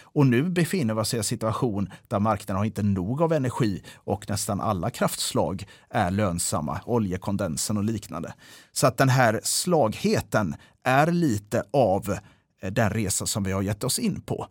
[0.02, 3.82] Och nu befinner vi oss i en situation där marknaden har inte nog av energi
[3.94, 8.34] och nästan alla kraftslag är lönsamma, oljekondensen och liknande.
[8.72, 12.16] Så att den här slagheten är lite av
[12.62, 14.46] eh, den resa som vi har gett oss in på.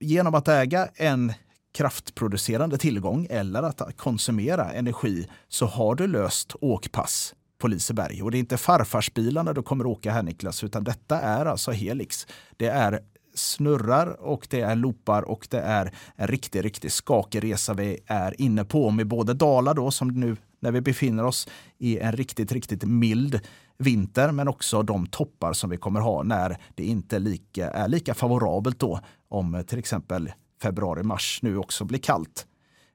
[0.00, 1.32] Genom att äga en
[1.72, 8.22] kraftproducerande tillgång eller att konsumera energi så har du löst åkpass på Liseberg.
[8.22, 12.26] Och det är inte farfarsbilarna du kommer åka här Niklas, utan detta är alltså Helix.
[12.56, 13.00] Det är
[13.34, 18.40] snurrar och det är loopar och det är en riktig, riktig skakig resa vi är
[18.40, 22.52] inne på med både Dala då som nu när vi befinner oss i en riktigt,
[22.52, 23.40] riktigt mild
[23.78, 28.14] vinter, men också de toppar som vi kommer ha när det inte lika, är lika
[28.14, 32.46] favorabelt då om till exempel februari, mars nu också blir kallt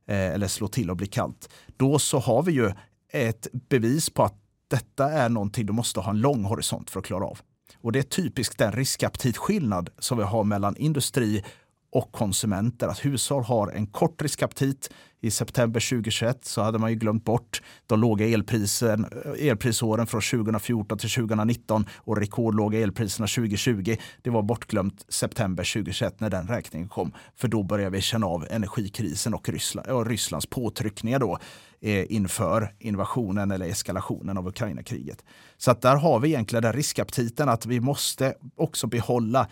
[0.08, 1.50] eh, eller slår till och blir kallt.
[1.78, 2.72] Då så har vi ju
[3.12, 4.36] ett bevis på att
[4.68, 7.40] detta är någonting du måste ha en lång horisont för att klara av.
[7.82, 11.44] Och det är typiskt den riskaptitskillnad som vi har mellan industri
[11.92, 12.88] och konsumenter.
[12.88, 14.90] Att hushåll har en kort riskaptit.
[15.22, 20.22] I september 2021 så hade man ju glömt bort de låga elprisen, eh, elprisåren från
[20.22, 23.96] 2014 till 2019 och rekordlåga elpriserna 2020.
[24.22, 27.12] Det var bortglömt september 2021 när den räkningen kom.
[27.36, 31.40] För då började vi känna av energikrisen och, Ryssland, och Rysslands påtryckningar då
[31.82, 35.24] eh, inför invasionen eller eskalationen av Ukraina-kriget.
[35.58, 39.48] Så att där har vi egentligen den riskaptiten att vi måste också behålla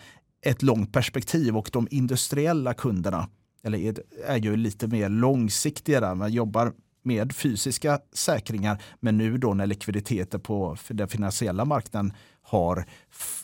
[0.46, 3.28] ett långt perspektiv och de industriella kunderna
[3.62, 3.94] eller
[4.26, 6.14] är ju lite mer långsiktiga där.
[6.14, 12.84] Man jobbar med fysiska säkringar, men nu då när likviditeten på den finansiella marknaden har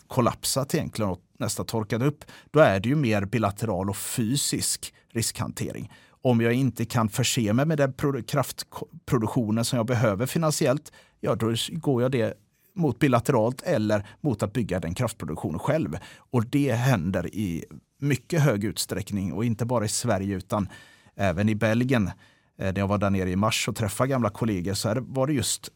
[0.07, 5.93] kollapsat egentligen och nästan torkat upp, då är det ju mer bilateral och fysisk riskhantering.
[6.09, 11.55] Om jag inte kan förse mig med den kraftproduktionen som jag behöver finansiellt, ja då
[11.71, 12.35] går jag det
[12.74, 15.98] mot bilateralt eller mot att bygga den kraftproduktionen själv.
[16.16, 17.64] Och det händer i
[17.98, 20.68] mycket hög utsträckning och inte bara i Sverige utan
[21.14, 22.11] även i Belgien.
[22.58, 25.32] Eh, när jag var där nere i mars och träffade gamla kollegor så var det
[25.32, 25.68] just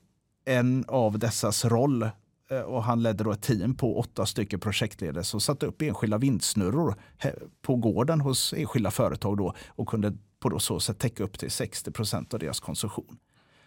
[0.45, 2.03] en av dessas roll
[2.51, 6.19] eh, och han ledde då ett team på åtta stycken projektledare som satte upp enskilda
[6.19, 7.31] vindsnurror eh,
[7.63, 11.91] på gården hos enskilda företag då och kunde på så sätt täcka upp till 60
[11.91, 13.19] procent av deras konsumtion.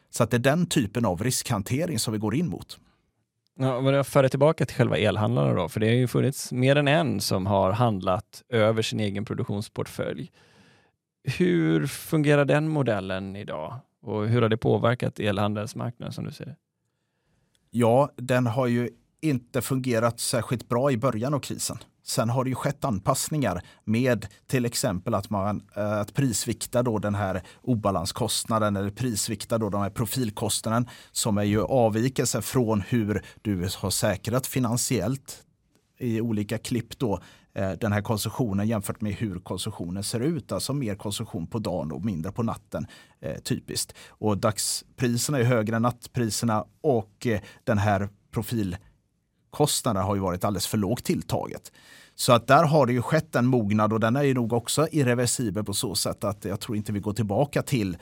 [0.10, 2.80] Så att det är den typen av riskhantering som vi går in mot.
[3.62, 6.52] Ja, men jag för det tillbaka till själva elhandlarna då, för det har ju funnits
[6.52, 10.32] mer än en som har handlat över sin egen produktionsportfölj.
[11.24, 16.56] Hur fungerar den modellen idag och hur har det påverkat elhandelsmarknaden som du ser det?
[17.72, 18.90] Ja, den har ju
[19.22, 21.78] inte fungerat särskilt bra i början av krisen.
[22.10, 27.00] Sen har det ju skett anpassningar med till exempel att man eh, att prisvikta då
[27.00, 33.26] den här obalanskostnaden eller prisvikta då de här profilkostnaden som är ju avvikelse från hur
[33.42, 35.44] du har säkrat finansiellt
[36.00, 37.22] i olika klipp då
[37.54, 40.52] eh, den här konsumtionen jämfört med hur konsumtionen ser ut.
[40.52, 42.88] Alltså mer konsumtion på dagen och mindre på natten.
[43.22, 43.94] Eh, typiskt.
[44.08, 47.28] Och dagspriserna är högre än nattpriserna och
[47.64, 51.72] den här profilkostnaden har ju varit alldeles för lågt tilltaget.
[52.20, 54.88] Så att där har det ju skett en mognad och den är ju nog också
[54.92, 57.98] irreversibel på så sätt att jag tror inte vi går tillbaka till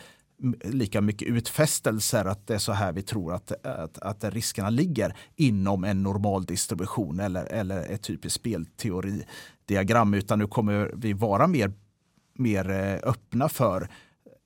[0.63, 5.15] lika mycket utfästelser att det är så här vi tror att, att, att riskerna ligger
[5.35, 10.13] inom en normal distribution eller, eller ett typiskt spelteoridiagram.
[10.13, 11.71] Utan nu kommer vi vara mer,
[12.33, 13.89] mer eh, öppna för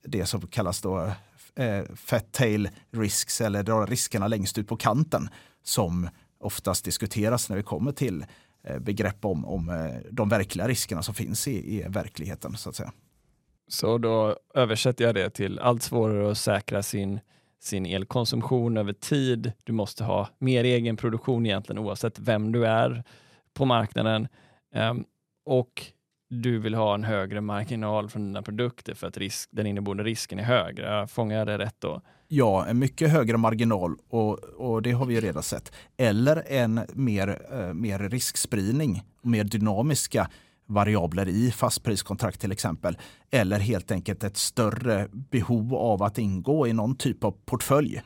[0.04, 1.12] det som kallas då
[1.54, 5.28] eh, fat tail risks eller riskerna längst ut på kanten
[5.62, 6.08] som
[6.40, 8.24] oftast diskuteras när vi kommer till
[8.64, 12.56] Eh, begrepp om, om eh, de verkliga riskerna som finns i, i verkligheten.
[12.56, 12.92] Så att säga.
[13.68, 17.20] Så då översätter jag det till allt svårare att säkra sin,
[17.60, 19.52] sin elkonsumtion över tid.
[19.64, 23.04] Du måste ha mer egen produktion egentligen oavsett vem du är
[23.54, 24.28] på marknaden.
[24.74, 25.04] Um,
[25.44, 25.82] och
[26.28, 30.38] du vill ha en högre marginal från dina produkter för att risk, den inneboende risken
[30.38, 31.06] är högre.
[31.06, 32.02] Fångar jag det rätt då?
[32.34, 35.72] Ja, en mycket högre marginal och, och det har vi ju redan sett.
[35.96, 40.30] Eller en mer, eh, mer riskspridning, mer dynamiska
[40.66, 42.98] variabler i fastpriskontrakt till exempel.
[43.30, 48.02] Eller helt enkelt ett större behov av att ingå i någon typ av portfölj.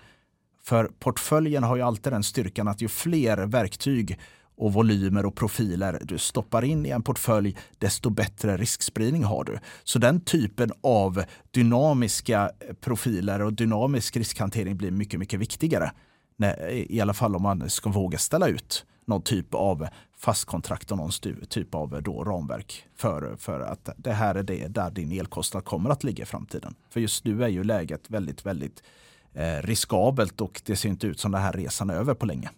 [0.62, 4.18] För portföljen har ju alltid den styrkan att ju fler verktyg
[4.56, 9.58] och volymer och profiler du stoppar in i en portfölj, desto bättre riskspridning har du.
[9.84, 15.92] Så den typen av dynamiska eh, profiler och dynamisk riskhantering blir mycket, mycket viktigare.
[16.42, 19.86] Eh, I alla fall om man ska våga ställa ut någon typ av
[20.18, 21.10] fastkontrakt och någon
[21.48, 25.64] typ av eh, då ramverk för, för att det här är det där din elkostnad
[25.64, 26.74] kommer att ligga i framtiden.
[26.90, 28.82] För just nu är ju läget väldigt, väldigt
[29.60, 32.50] riskabelt och det ser inte ut som den här resan är över på länge.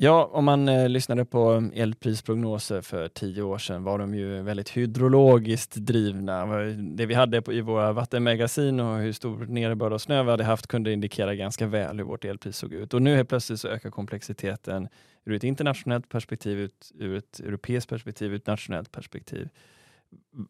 [0.00, 4.42] Ja, om man eh, lyssnade på um, elprisprognoser för tio år sedan var de ju
[4.42, 6.46] väldigt hydrologiskt drivna.
[6.76, 10.44] Det vi hade på, i våra vattenmagasin och hur stor nederbörd och snö vi hade
[10.44, 12.94] haft kunde indikera ganska väl hur vårt elpris såg ut.
[12.94, 14.88] Och nu helt plötsligt så ökar komplexiteten
[15.24, 19.48] ur ett internationellt perspektiv, ut, ur ett europeiskt perspektiv, ur ett nationellt perspektiv.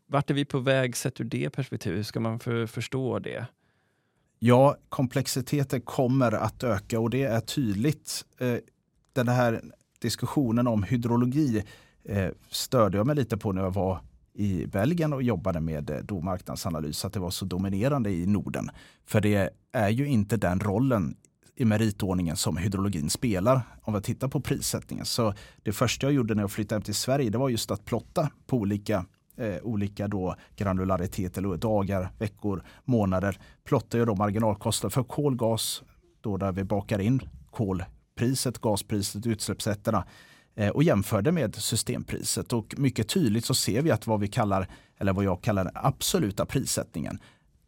[0.06, 1.98] Vart är vi på väg sett ur det perspektivet?
[1.98, 3.46] Hur ska man för, förstå det?
[4.38, 8.24] Ja, komplexiteten kommer att öka och det är tydligt.
[8.38, 8.56] Eh,
[9.24, 9.62] den här
[10.00, 11.64] diskussionen om hydrologi
[12.04, 14.00] eh, störde jag mig lite på när jag var
[14.34, 18.70] i Belgien och jobbade med eh, då marknadsanalys, att det var så dominerande i Norden.
[19.06, 21.16] För det är ju inte den rollen
[21.56, 23.60] i meritordningen som hydrologin spelar.
[23.82, 25.04] Om vi tittar på prissättningen.
[25.04, 27.84] Så det första jag gjorde när jag flyttade hem till Sverige det var just att
[27.84, 33.38] plotta på olika eh, olika då granularitet eller dagar, veckor, månader.
[33.64, 35.82] Plottar jag då marginalkostnader för kolgas,
[36.20, 37.84] då där vi bakar in kol,
[38.18, 40.04] kolpriset, gaspriset, utsläppsrätterna
[40.56, 42.52] eh, och jämförde med systempriset.
[42.52, 45.72] Och mycket tydligt så ser vi att vad vi kallar, eller vad jag kallar den
[45.74, 47.18] absoluta prissättningen,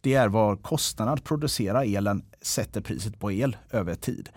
[0.01, 4.29] det är vad kostnaden att producera elen sätter priset på el över tid.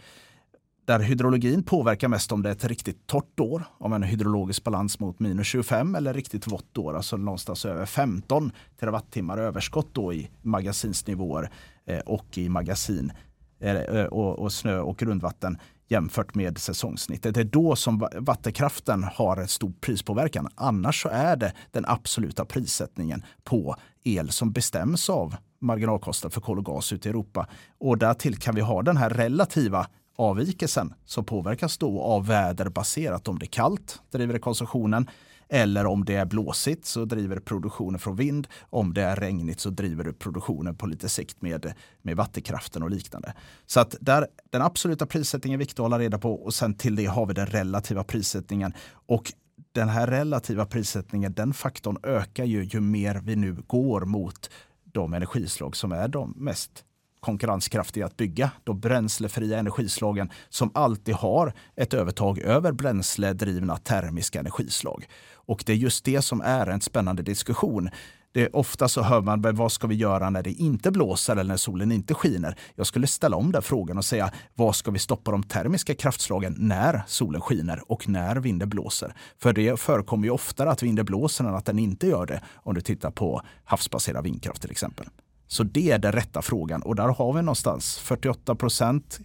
[0.86, 4.99] Där hydrologin påverkar mest om det är ett riktigt torrt år, om en hydrologisk balans
[4.99, 10.30] mot minus 25 eller riktigt vått år, alltså någonstans över 15 terawattimmar överskott då i
[10.41, 11.49] magasinsnivåer
[11.86, 13.12] eh, och i magasin
[13.60, 15.58] eh, och, och snö och grundvatten
[15.93, 17.36] jämfört med säsongssnittet.
[17.36, 20.47] Det är då som vattenkraften har en stor prispåverkan.
[20.56, 26.58] Annars så är det den absoluta prissättningen på el som bestäms av marginalkostnad för kol
[26.58, 27.47] och gas ute i Europa.
[27.79, 33.27] Och därtill kan vi ha den här relativa avvikelsen som påverkas då av väder baserat.
[33.27, 35.10] Om det är kallt driver det konsumtionen
[35.49, 38.47] eller om det är blåsigt så driver det produktionen från vind.
[38.62, 42.89] Om det är regnigt så driver det produktionen på lite sikt med, med vattenkraften och
[42.89, 43.34] liknande.
[43.65, 46.95] Så att där, den absoluta prissättningen är viktig att hålla reda på och sen till
[46.95, 48.73] det har vi den relativa prissättningen.
[49.06, 49.34] Och
[49.71, 54.49] den här relativa prissättningen, den faktorn ökar ju ju mer vi nu går mot
[54.84, 56.86] de energislag som är de mest
[57.23, 58.51] konkurrenskraftiga att bygga.
[58.63, 65.07] De bränslefria energislagen som alltid har ett övertag över bränsledrivna termiska energislag.
[65.33, 67.89] Och det är just det som är en spännande diskussion.
[68.33, 71.57] Det ofta så hör man vad ska vi göra när det inte blåser eller när
[71.57, 72.57] solen inte skiner.
[72.75, 76.55] Jag skulle ställa om den frågan och säga vad ska vi stoppa de termiska kraftslagen
[76.57, 79.13] när solen skiner och när vinden blåser?
[79.41, 82.75] För det förekommer ju oftare att vinden blåser än att den inte gör det om
[82.75, 85.05] du tittar på havsbaserad vindkraft till exempel.
[85.54, 89.20] Så det är den rätta frågan och där har vi någonstans 48 procent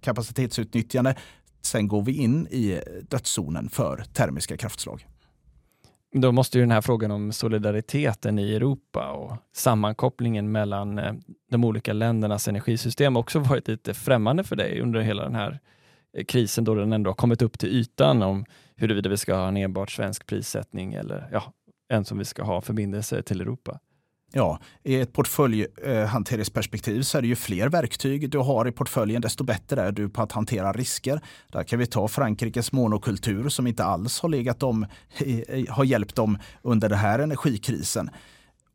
[0.00, 1.14] kapacitetsutnyttjande.
[1.60, 5.06] Sen går vi in i dödszonen för termiska kraftslag.
[6.12, 11.12] Då måste ju den här frågan om solidariteten i Europa och sammankopplingen mellan eh,
[11.50, 15.60] de olika ländernas energisystem också varit lite främmande för dig under hela den här
[16.16, 18.44] eh, krisen då den ändå har kommit upp till ytan om
[18.76, 21.52] huruvida vi ska ha en enbart svensk prissättning eller ja,
[21.88, 23.80] en som vi ska ha förbindelser till Europa.
[24.34, 29.44] Ja, i ett portföljhanteringsperspektiv så är det ju fler verktyg du har i portföljen, desto
[29.44, 31.20] bättre är du på att hantera risker.
[31.48, 34.86] Där kan vi ta Frankrikes monokultur som inte alls har, legat dem,
[35.68, 38.10] har hjälpt dem under den här energikrisen.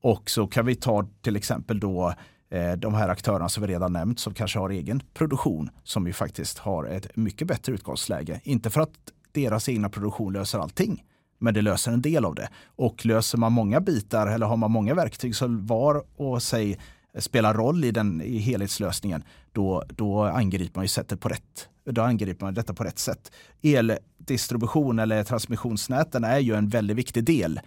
[0.02, 2.14] Och så kan vi ta till exempel då
[2.50, 6.14] eh, de här aktörerna som vi redan nämnt som kanske har egen produktion som ju
[6.14, 8.42] faktiskt har ett mycket bättre utgångsläge.
[8.44, 8.94] Inte för att
[9.32, 11.04] deras egna produktion löser allting,
[11.40, 12.50] men det löser en del av det.
[12.76, 16.78] Och löser man många bitar eller har man många verktyg som var och sig
[17.20, 21.70] spelar roll i, den, i helhetslösningen, då, då angriper man ju sättet på rätt.
[21.86, 23.32] Då angriper man detta på rätt sätt.
[23.62, 27.60] Eldistribution eller transmissionsnäten är ju en väldigt viktig del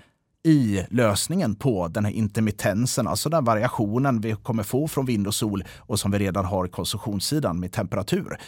[0.44, 5.34] i lösningen på den här intermittensen, alltså den variationen vi kommer få från vind och
[5.34, 8.38] sol och som vi redan har i konsumtionssidan med temperatur.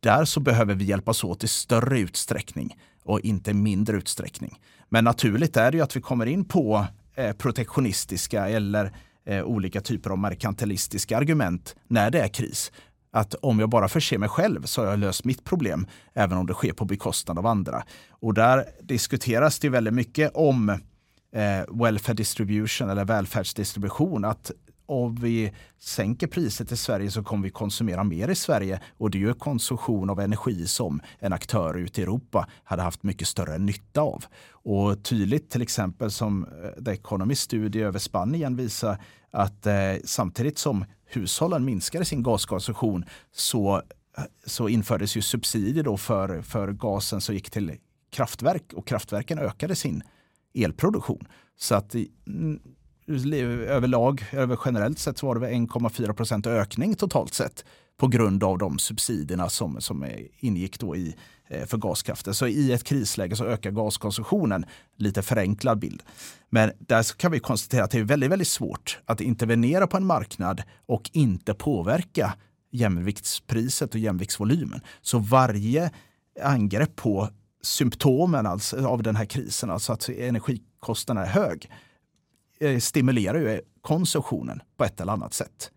[0.00, 4.60] Där så behöver vi hjälpas åt i större utsträckning och inte mindre utsträckning.
[4.88, 8.92] Men naturligt är det ju att vi kommer in på eh, protektionistiska eller
[9.26, 12.72] eh, olika typer av merkantilistiska argument när det är kris.
[13.12, 16.46] Att om jag bara förser mig själv så har jag löst mitt problem, även om
[16.46, 17.82] det sker på bekostnad av andra.
[18.10, 24.24] Och där diskuteras det väldigt mycket om eh, welfare distribution eller välfärdsdistribution.
[24.24, 24.50] Att
[24.90, 29.18] om vi sänker priset i Sverige så kommer vi konsumera mer i Sverige och det
[29.18, 33.58] är ju konsumtion av energi som en aktör ute i Europa hade haft mycket större
[33.58, 34.24] nytta av.
[34.50, 39.74] Och tydligt till exempel som eh, The Economist studie över Spanien visar att eh,
[40.04, 43.76] samtidigt som hushållen minskade sin gaskonsumtion så,
[44.18, 47.76] eh, så infördes ju subsidier då för, för gasen som gick till
[48.10, 50.02] kraftverk och kraftverken ökade sin
[50.54, 51.28] elproduktion.
[51.56, 51.94] Så att
[53.68, 57.64] överlag, över generellt sett så var det 1,4 procent ökning totalt sett
[57.96, 61.16] på grund av de subsidierna som, som eh, ingick då i,
[61.48, 62.34] eh, för gaskraften.
[62.34, 64.64] Så i ett krisläge så ökar gaskonsumtionen,
[64.96, 66.02] lite förenklad bild.
[66.50, 70.06] Men där kan vi konstatera att det är väldigt, väldigt svårt att intervenera på en
[70.06, 72.34] marknad och inte påverka
[72.72, 74.80] jämviktspriset och jämviktsvolymen.
[75.02, 75.90] Så varje
[76.42, 77.28] angrepp på
[77.62, 81.70] symptomen alltså av den här krisen, alltså att energikostnaden är hög,
[82.60, 85.70] Eh, stimulerar ju konsumtionen på ett eller annat sätt.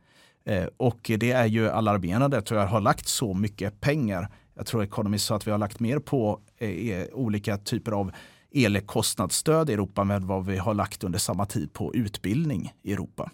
[0.45, 4.29] Eh, och det är ju alarmerande att vi har lagt så mycket pengar.
[4.55, 8.11] Jag tror Economist sa att vi har lagt mer på eh, e, olika typer av
[8.51, 13.31] elkostnadsstöd i Europa med vad vi har lagt under samma tid på utbildning i Europa.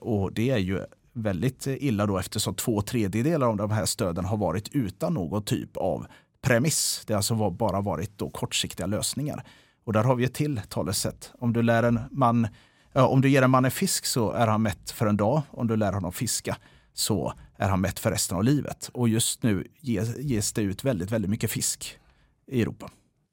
[0.00, 4.36] Och det är ju väldigt illa då eftersom två tredjedelar av de här stöden har
[4.36, 6.06] varit utan någon typ av
[6.42, 7.02] premiss.
[7.06, 9.44] Det har alltså bara varit då kortsiktiga lösningar.
[9.84, 11.32] Och där har vi ett till talesätt.
[11.38, 12.48] Om du, lär en man,
[12.92, 15.42] ja, om du ger en man en fisk så är han mätt för en dag.
[15.50, 16.56] Om du lär honom fiska
[16.92, 18.90] så är han mätt för resten av livet.
[18.94, 21.98] Och just nu ges, ges det ut väldigt, väldigt mycket fisk
[22.46, 22.90] i Europa.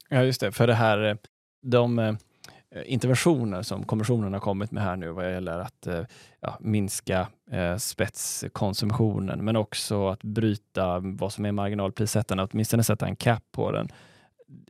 [0.08, 0.52] Ja, just det.
[0.52, 1.16] För det här, eh,
[1.62, 2.14] de eh,
[2.84, 6.02] interventioner som kommissionen har kommit med här nu vad gäller att eh,
[6.40, 13.16] ja, minska eh, spetskonsumtionen, men också att bryta vad som är marginalprissättande, åtminstone sätta en
[13.16, 13.88] cap på den.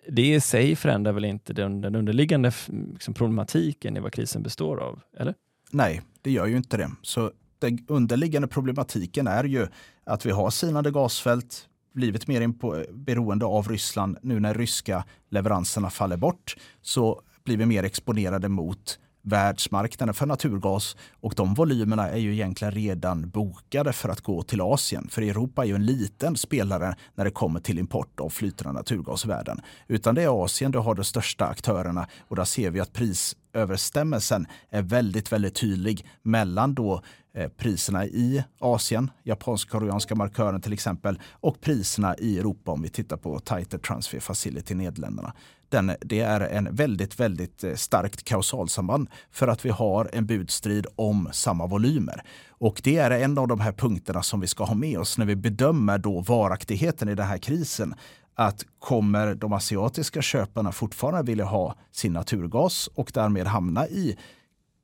[0.09, 2.53] Det i sig förändrar väl inte den, den underliggande
[2.93, 5.35] liksom, problematiken i vad krisen består av, eller?
[5.71, 6.91] Nej, det gör ju inte det.
[7.03, 9.67] Så den underliggande problematiken är ju
[10.05, 16.17] att vi har sinande gasfält, blivit mer beroende av Ryssland nu när ryska leveranserna faller
[16.17, 22.33] bort så blir vi mer exponerade mot världsmarknaden för naturgas och de volymerna är ju
[22.33, 25.09] egentligen redan bokade för att gå till Asien.
[25.11, 29.25] För Europa är ju en liten spelare när det kommer till import av flytande naturgas
[29.25, 29.61] i världen.
[29.89, 34.47] Utan det är Asien du har de största aktörerna och där ser vi att prisöverstämmelsen
[34.71, 37.03] är väldigt, väldigt tydlig mellan då
[37.35, 43.17] eh, priserna i Asien, japansk-koreanska markören till exempel, och priserna i Europa om vi tittar
[43.17, 45.33] på Tighter Transfer Facility i Nederländerna
[45.71, 50.87] den, det är en väldigt, väldigt eh, starkt kausalsamband för att vi har en budstrid
[50.97, 52.23] om samma volymer.
[52.49, 55.27] Och det är en av de här punkterna som vi ska ha med oss när
[55.27, 57.95] vi bedömer då varaktigheten i den här krisen.
[58.35, 64.17] Att kommer de asiatiska köparna fortfarande vilja ha sin naturgas och därmed hamna i,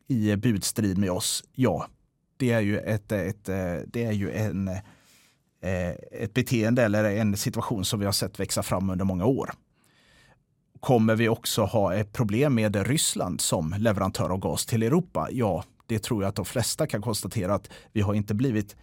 [0.08, 1.44] i budstrid med oss?
[1.54, 1.86] Ja,
[2.36, 7.36] det är ju, ett, ett, eh, det är ju en, eh, ett beteende eller en
[7.36, 9.50] situation som vi har sett växa fram under många år
[10.80, 15.28] kommer vi också ha ett problem med Ryssland som leverantör av gas till Europa?
[15.32, 18.76] Ja, det tror jag att de flesta kan konstatera att vi har inte blivit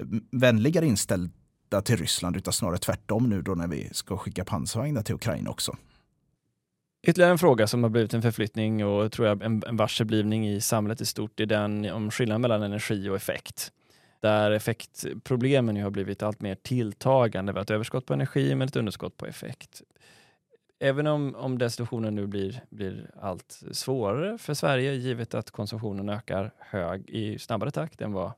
[0.00, 5.02] eh, vänligare inställda till Ryssland utan snarare tvärtom nu då när vi ska skicka pansarvagnar
[5.02, 5.76] till Ukraina också.
[7.06, 11.00] Ytterligare en fråga som har blivit en förflyttning och tror jag en, en i samhället
[11.00, 13.72] i stort är den om skillnaden mellan energi och effekt.
[14.20, 17.52] Där effektproblemen har blivit allt mer tilltagande.
[17.52, 19.82] Vi har ett överskott på energi men ett underskott på effekt
[20.84, 26.08] även om, om den situationen nu blir, blir allt svårare för Sverige, givet att konsumtionen
[26.08, 28.32] ökar hög i snabbare takt än vad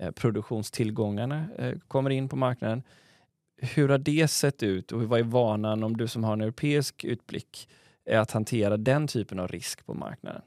[0.00, 2.82] eh, produktionstillgångarna eh, kommer in på marknaden.
[3.56, 7.04] Hur har det sett ut och vad är vanan, om du som har en europeisk
[7.04, 7.68] utblick,
[8.04, 10.42] är att hantera den typen av risk på marknaden?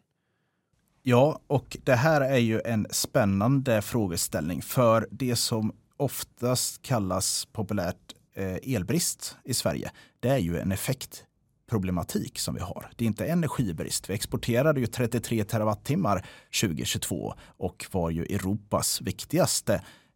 [1.02, 8.16] Ja, och det här är ju en spännande frågeställning för det som oftast kallas populärt
[8.34, 11.26] eh, elbrist i Sverige, det är ju en effekt
[11.70, 12.90] problematik som vi har.
[12.96, 14.10] Det är inte energibrist.
[14.10, 16.26] Vi exporterade ju 33 terawattimmar
[16.62, 19.74] 2022 och var ju Europas viktigaste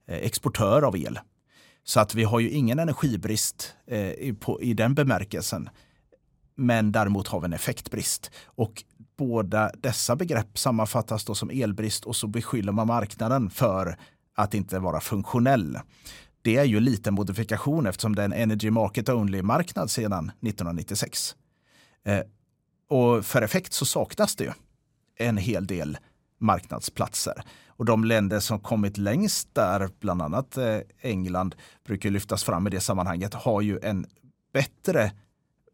[0.07, 1.19] eh, exportör av el.
[1.83, 5.69] Så att vi har ju ingen energibrist eh, i den bemärkelsen.
[6.55, 8.31] Men däremot har vi en effektbrist.
[8.45, 8.83] Och
[9.17, 13.97] båda dessa begrepp sammanfattas då som elbrist och så beskyller man marknaden för
[14.35, 15.79] att inte vara funktionell.
[16.41, 21.35] Det är ju lite modifikation eftersom det är en Energy Market Only-marknad sedan 1996.
[22.05, 22.21] Eh,
[22.89, 24.51] och för effekt så saknas det ju
[25.17, 25.97] en hel del
[26.37, 27.43] marknadsplatser.
[27.67, 32.69] Och de länder som kommit längst där, bland annat eh, England, brukar lyftas fram i
[32.69, 34.05] det sammanhanget, har ju en
[34.53, 35.11] bättre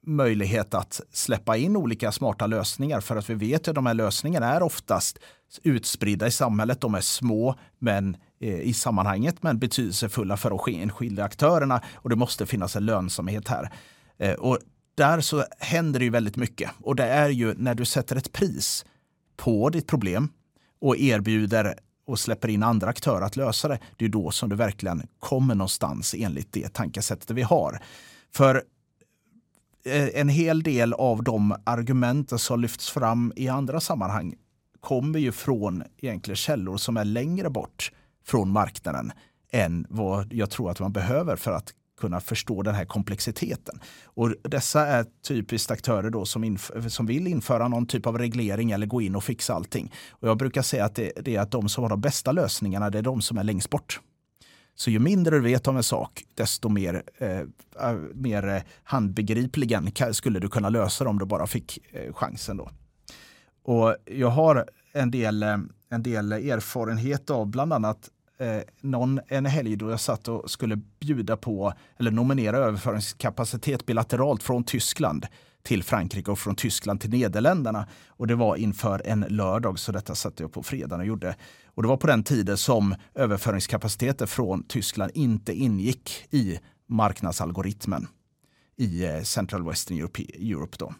[0.05, 4.53] möjlighet att släppa in olika smarta lösningar för att vi vet att de här lösningarna
[4.53, 5.19] är oftast
[5.63, 6.81] utspridda i samhället.
[6.81, 12.15] De är små men eh, i sammanhanget men betydelsefulla för de enskilda aktörerna och det
[12.15, 13.71] måste finnas en lönsamhet här.
[14.17, 14.59] Eh, och
[14.95, 16.71] där så händer det ju väldigt mycket.
[16.81, 18.85] Och det är ju när du sätter ett pris
[19.37, 20.29] på ditt problem
[20.81, 21.75] och erbjuder
[22.07, 25.55] och släpper in andra aktörer att lösa det, det är då som du verkligen kommer
[25.55, 27.79] någonstans enligt det tankesättet vi har.
[28.33, 28.63] För
[29.85, 34.35] eh, en hel del av de argument som lyfts fram i andra sammanhang
[34.79, 37.91] kommer ju från egentligen källor som är längre bort
[38.25, 39.11] från marknaden
[39.51, 43.79] än vad jag tror att man behöver för att kunna förstå den här komplexiteten.
[44.05, 46.57] Och dessa är typiskt aktörer då som,
[46.89, 49.93] som vill införa någon typ av reglering eller gå in och fixa allting.
[50.09, 52.89] Och jag brukar säga att det, det är att de som har de bästa lösningarna,
[52.89, 53.99] det är de som är längst bort.
[54.77, 59.91] Så ju mindre du vet om en sak, desto mer, eh, eh mer eh, handbegripligen
[60.11, 62.57] skulle du kunna lösa det om du bara fick eh, chansen.
[62.57, 62.69] Då.
[63.63, 65.57] Och jag har en del, eh,
[65.89, 70.75] en del erfarenhet av bland annat eh, någon, en helg då jag satt och skulle
[70.99, 75.27] bjuda på eller nominera överföringskapacitet bilateralt från Tyskland
[75.63, 77.87] till Frankrike och från Tyskland till Nederländerna.
[78.07, 81.35] Och det var inför en lördag, så detta satte jag på fredagen och gjorde.
[81.65, 88.07] Och det var på den tiden som överföringskapaciteter från Tyskland inte ingick i marknadsalgoritmen
[88.77, 90.23] i eh, Central Western Europe.
[90.23, 90.93] Europe då.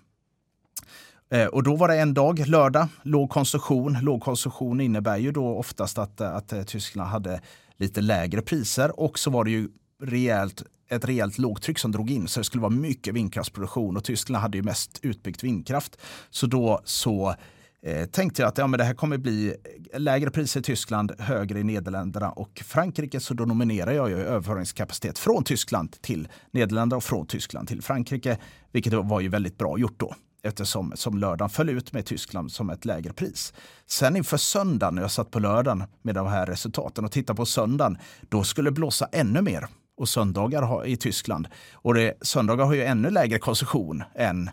[1.30, 3.98] Eh, och då var det en dag, lördag, låg konsumtion.
[4.02, 7.42] Låg konsumtion innebär ju då oftast att, eh, att eh, Tyskland hade
[7.78, 9.70] lite lägre priser och så var det ju
[10.04, 14.42] rejält, ett rejält lågtryck som drog in så det skulle vara mycket vindkraftsproduktion och Tyskland
[14.42, 15.98] hade ju mest utbyggt vindkraft.
[16.30, 17.36] Så då så
[17.82, 19.56] eh, tänkte jag att ja, men det här kommer bli
[19.98, 23.20] lägre priser i Tyskland, högre i Nederländerna och Frankrike.
[23.20, 28.38] Så då nominerar jag ju överföringskapacitet från Tyskland till Nederländerna och från Tyskland till Frankrike,
[28.72, 30.16] vilket var ju väldigt bra gjort då
[30.46, 33.54] eftersom som lördagen föll ut med Tyskland som ett lägre pris.
[33.86, 37.46] Sen inför söndagen, när jag satt på lördagen med de här resultaten och tittade på
[37.46, 37.98] söndagen,
[38.30, 39.68] då skulle det blåsa ännu mer
[39.98, 41.48] och söndagar i Tyskland.
[41.74, 44.50] Och det, söndagar har ju ännu lägre konsumtion än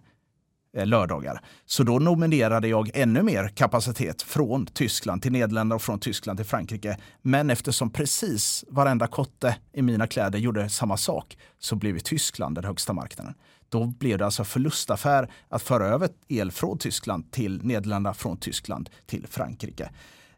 [0.77, 1.41] eh, lördagar.
[1.67, 6.47] Så då nominerade jag ännu mer kapacitet från Tyskland till Nederländerna och från Tyskland till
[6.47, 6.97] Frankrike.
[7.23, 12.65] Men eftersom precis varenda kotte i mina kläder gjorde samma sak så blev Tyskland den
[12.65, 13.35] högsta marknaden.
[13.73, 18.91] Då blev det alltså förlustaffär att föra över el från Tyskland till Nederländerna, från Tyskland
[19.07, 19.91] till Frankrike.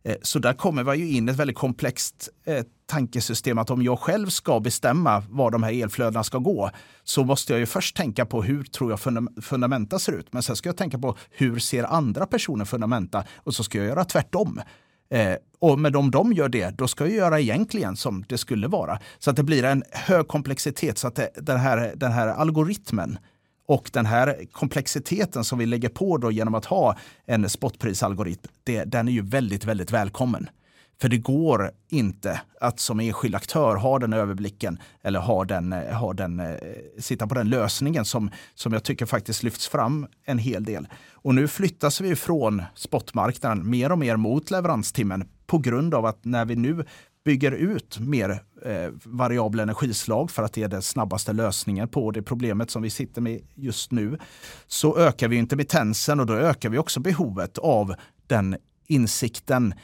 [0.03, 3.99] Eh, så där kommer man ju in ett väldigt komplext eh, tankesystem att om jag
[3.99, 6.71] själv ska bestämma var de här elflödena ska gå
[7.05, 9.01] så måste jag ju först tänka på hur tror jag
[9.45, 10.33] fundamenta ser ut.
[10.33, 13.87] Men sen ska jag tänka på hur ser andra personer fundamenta och så ska jag
[13.87, 14.61] göra tvärtom.
[15.15, 18.69] Eh, och med om de gör det, då ska jag göra egentligen som det skulle
[18.69, 18.99] vara.
[19.19, 23.19] Så att det blir en hög komplexitet så att det, den, här, den här algoritmen
[23.67, 26.97] och den här komplexiteten som vi lägger på då genom att ha
[27.27, 30.49] en spotprisalgoritm, det, den är ju väldigt, väldigt välkommen.
[31.01, 36.13] För det går inte att som enskild aktör ha den överblicken eller ha den, ha
[36.13, 36.57] den, eh,
[36.99, 40.89] sitta på den lösningen som, som jag tycker faktiskt lyfts fram en hel del.
[41.13, 46.25] Och nu flyttas vi från spotmarknaden mer och mer mot leveranstimmen på grund av att
[46.25, 46.85] när vi nu
[47.25, 48.31] bygger ut mer
[48.65, 52.91] eh, variabla energislag för att det är den snabbaste lösningen på det problemet som vi
[52.91, 54.19] sitter med just nu,
[54.67, 57.95] så ökar vi intermittensen och då ökar vi också behovet av
[58.27, 59.79] den insikten eh,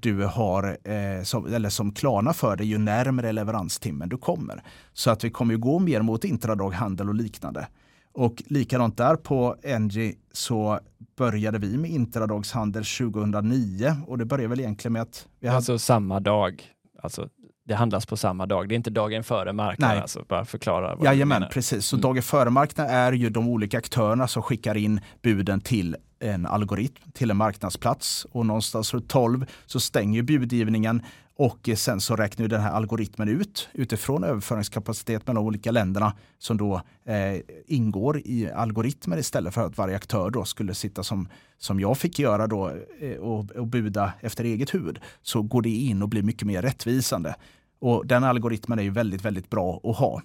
[0.00, 4.62] du har, eh, som, eller som klarnar för dig ju närmare leveranstimmen du kommer.
[4.92, 7.68] Så att vi kommer gå mer mot intradaghandel och liknande.
[8.12, 10.80] Och likadant där på Engie så
[11.16, 15.56] började vi med intradagshandel 2009 och det började väl egentligen med att vi hade...
[15.56, 16.62] Alltså samma dag
[17.02, 17.28] Alltså,
[17.64, 18.68] det handlas på samma dag.
[18.68, 20.02] Det är inte dagen före marknaden.
[20.02, 21.86] Alltså, bara förklara vad Jajamän, precis.
[21.86, 22.02] Så mm.
[22.02, 27.10] dagen före marknaden är ju de olika aktörerna som skickar in buden till en algoritm,
[27.12, 28.26] till en marknadsplats.
[28.32, 31.02] Och någonstans runt 12 så stänger budgivningen
[31.40, 36.82] och sen så räknar den här algoritmen ut utifrån överföringskapacitet mellan olika länderna som då
[37.04, 41.98] eh, ingår i algoritmer istället för att varje aktör då skulle sitta som, som jag
[41.98, 44.98] fick göra då eh, och, och buda efter eget huvud.
[45.22, 47.34] Så går det in och blir mycket mer rättvisande.
[47.78, 50.22] Och den algoritmen är ju väldigt, väldigt bra att ha.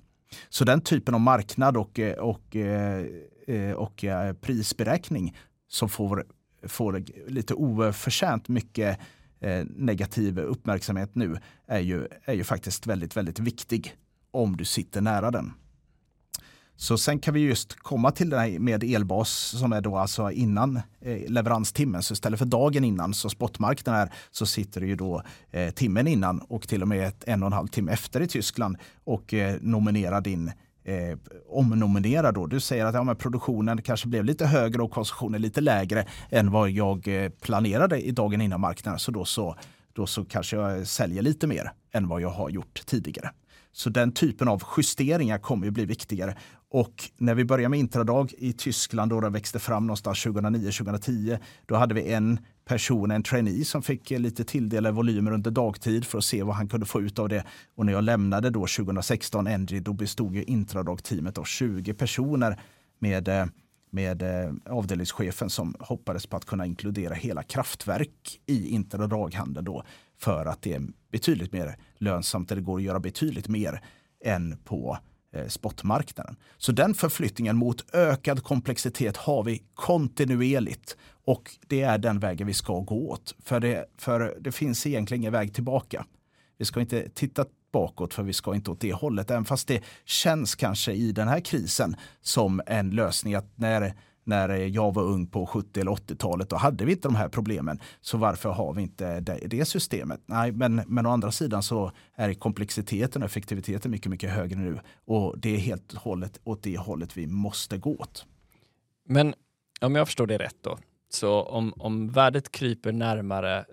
[0.50, 3.06] Så den typen av marknad och, och, eh,
[3.76, 5.36] och, och prisberäkning
[5.68, 6.26] som får,
[6.64, 9.00] får lite oförtjänt mycket
[9.40, 11.38] eh, negativ uppmärksamhet nu
[11.68, 13.96] är ju, är ju faktiskt väldigt, väldigt viktig
[14.32, 15.54] om du sitter nära den.
[16.78, 20.32] Så sen kan vi just komma till det här med elbas som är då alltså
[20.32, 22.04] innan eh, leveranstimmen.
[22.04, 26.08] Så istället för dagen innan så spotmarknaden är så sitter du ju då eh, timmen
[26.08, 30.22] innan och till och med en och en halv timme efter i Tyskland och nominerar
[30.22, 30.52] din
[30.86, 31.18] eh,
[31.48, 32.48] omnominera då.
[32.48, 36.52] Du säger att ja, men produktionen kanske blev lite högre och konsumtionen lite lägre än
[36.52, 39.00] vad jag eh, planerade i dagen innan marknaden.
[39.00, 39.56] Så då, så
[39.94, 43.32] då så kanske jag säljer lite mer än vad jag har gjort tidigare.
[43.72, 46.36] Så den typen av justeringar kommer ju bli viktigare.
[46.72, 51.76] Och när vi började med intradag i Tyskland då det växte fram någonstans 2009-2010, då
[51.76, 56.18] hade vi en person, en trainee som fick eh, lite tilldelade volymer under dagtid för
[56.18, 57.44] att se vad han kunde få ut av det.
[57.76, 62.60] Och när jag lämnade då 2016 Engie, då bestod ju intradagteamet av 20 personer
[63.00, 63.46] med eh,
[63.90, 69.84] med eh, avdelningschefen som hoppades på att kunna inkludera hela kraftverk i intradaghandeln då
[70.18, 73.82] för att det är betydligt mer lönsamt, eller det går att göra betydligt mer
[74.26, 74.98] än på
[75.36, 76.36] Eh, spotmarknaden.
[76.58, 82.54] Så den förflyttningen mot ökad komplexitet har vi kontinuerligt och det är den vägen vi
[82.54, 83.36] ska gå åt.
[83.40, 86.06] För det, för det finns egentligen ingen väg tillbaka.
[86.58, 89.32] Vi ska inte titta bakåt för vi ska inte åt det hållet.
[89.32, 93.94] Även fast det känns kanske i den här krisen som en lösning att när,
[94.26, 97.80] när jag var ung på 70 eller 80-talet, då hade vi inte de här problemen.
[98.02, 100.22] Så varför har vi inte det, det systemet?
[100.26, 104.80] Nej, men, men å andra sidan så är komplexiteten och effektiviteten mycket, mycket högre nu.
[105.06, 108.26] Och det är helt hållet åt det hållet vi måste gå åt.
[109.08, 109.34] Men
[109.82, 110.78] om jag förstår det rätt då,
[111.10, 113.66] så om, om värdet kryper närmare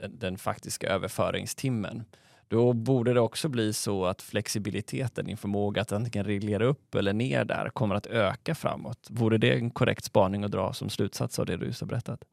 [0.00, 2.04] den, den faktiska överföringstimmen,
[2.50, 7.12] då borde det också bli så att flexibiliteten, din förmåga att antingen reglera upp eller
[7.12, 9.06] ner där, kommer att öka framåt.
[9.10, 12.24] Vore det en korrekt spaning att dra som slutsats av det du just har berättat?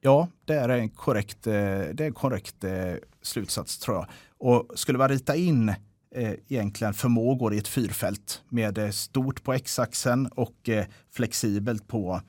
[0.00, 4.06] Ja, det är en korrekt, eh, det är en korrekt eh, slutsats tror jag.
[4.38, 10.26] Och skulle man rita in eh, egentligen förmågor i ett fyrfält med stort på x-axeln
[10.26, 10.70] och
[11.12, 12.20] flexibelt på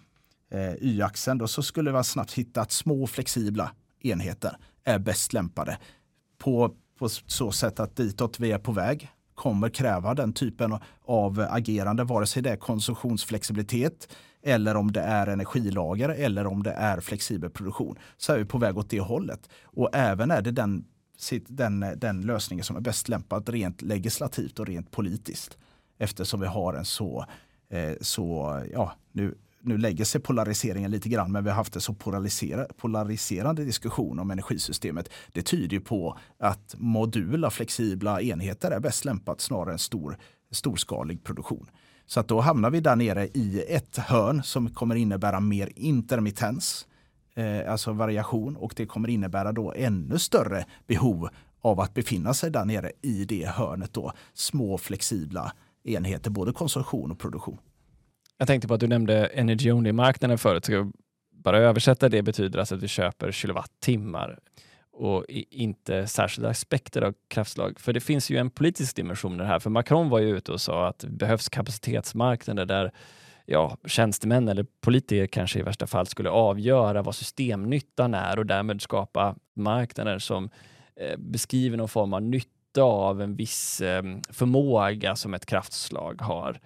[0.80, 5.78] y-axeln, då så skulle man snabbt hitta att små flexibla enheter är bäst lämpade.
[6.38, 11.48] På på så sätt att ditåt vi är på väg kommer kräva den typen av
[11.50, 14.08] agerande, vare sig det är konsumtionsflexibilitet
[14.42, 17.98] eller om det är energilager eller om det är flexibel produktion.
[18.18, 19.50] Så är vi på väg åt det hållet.
[19.64, 20.86] Och även är det den,
[21.48, 25.58] den, den lösningen som är bäst lämpad rent legislativt och rent politiskt.
[25.98, 27.26] Eftersom vi har en så,
[27.70, 29.36] eh, så ja, nu
[29.68, 31.94] nu lägger sig polariseringen lite grann, men vi har haft en så
[32.78, 35.10] polariserande diskussion om energisystemet.
[35.32, 40.18] Det tyder på att modula, flexibla enheter är bäst lämpat snarare än stor,
[40.52, 41.70] storskalig produktion.
[42.06, 46.88] Så att då hamnar vi där nere i ett hörn som kommer innebära mer intermittens,
[47.36, 51.30] eh, alltså variation, och det kommer innebära då ännu större behov
[51.62, 54.12] av att befinna sig där nere i det hörnet då.
[54.34, 55.54] Små flexibla
[55.84, 57.58] enheter, både konsumtion och produktion.
[58.38, 60.66] Jag tänkte på att du nämnde energy only-marknaden förut.
[60.66, 60.92] Ska jag
[61.32, 64.40] bara översätta det betyder alltså att vi köper kilowattimmar
[64.92, 67.80] och inte särskilda aspekter av kraftslag.
[67.80, 69.60] För det finns ju en politisk dimension i det här.
[69.60, 72.92] För Macron var ju ute och sa att det behövs kapacitetsmarknader där
[73.46, 78.82] ja, tjänstemän eller politiker kanske i värsta fall skulle avgöra vad systemnyttan är och därmed
[78.82, 80.50] skapa marknader som
[80.96, 86.60] eh, beskriver någon form av nytta av en viss eh, förmåga som ett kraftslag har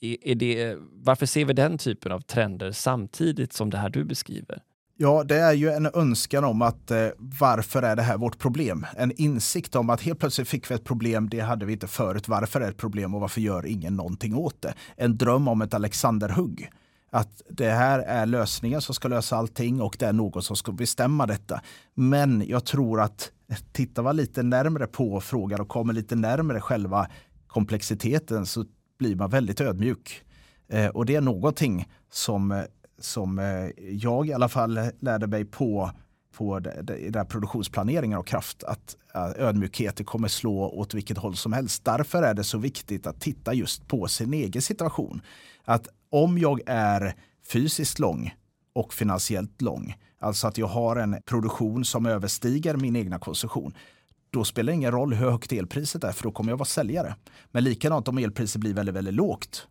[0.00, 4.62] är det, varför ser vi den typen av trender samtidigt som det här du beskriver?
[5.02, 8.86] Ja, det är ju en önskan om att eh, varför är det här vårt problem?
[8.96, 12.28] En insikt om att helt plötsligt fick vi ett problem, det hade vi inte förut.
[12.28, 14.74] Varför är det ett problem och varför gör ingen någonting åt det?
[14.96, 16.70] En dröm om ett Alexanderhugg.
[17.10, 20.72] Att det här är lösningen som ska lösa allting och det är någon som ska
[20.72, 21.60] bestämma detta.
[21.94, 23.32] Men jag tror att
[23.72, 27.06] tittar man lite närmre på frågan och kommer lite närmre själva
[27.46, 28.64] komplexiteten så
[29.00, 30.22] blir man väldigt ödmjuk.
[30.68, 32.62] Eh, och det är någonting som, eh,
[32.98, 35.90] som eh, jag i alla fall lärde mig på
[36.36, 36.58] på
[37.10, 38.96] den produktionsplaneringen och kraft att
[39.36, 41.84] ödmjukheten kommer slå åt vilket håll som helst.
[41.84, 45.22] Därför är det så viktigt att titta just på sin egen situation.
[45.64, 47.14] Att om jag är
[47.52, 48.34] fysiskt lång
[48.72, 53.74] och finansiellt lång, alltså att jag har en produktion som överstiger min egna konsumtion,
[54.30, 57.14] då spelar det ingen roll hur högt elpriset är för då kommer jag vara säljare.
[57.50, 59.66] Men likadant om elpriset blir väldigt, väldigt lågt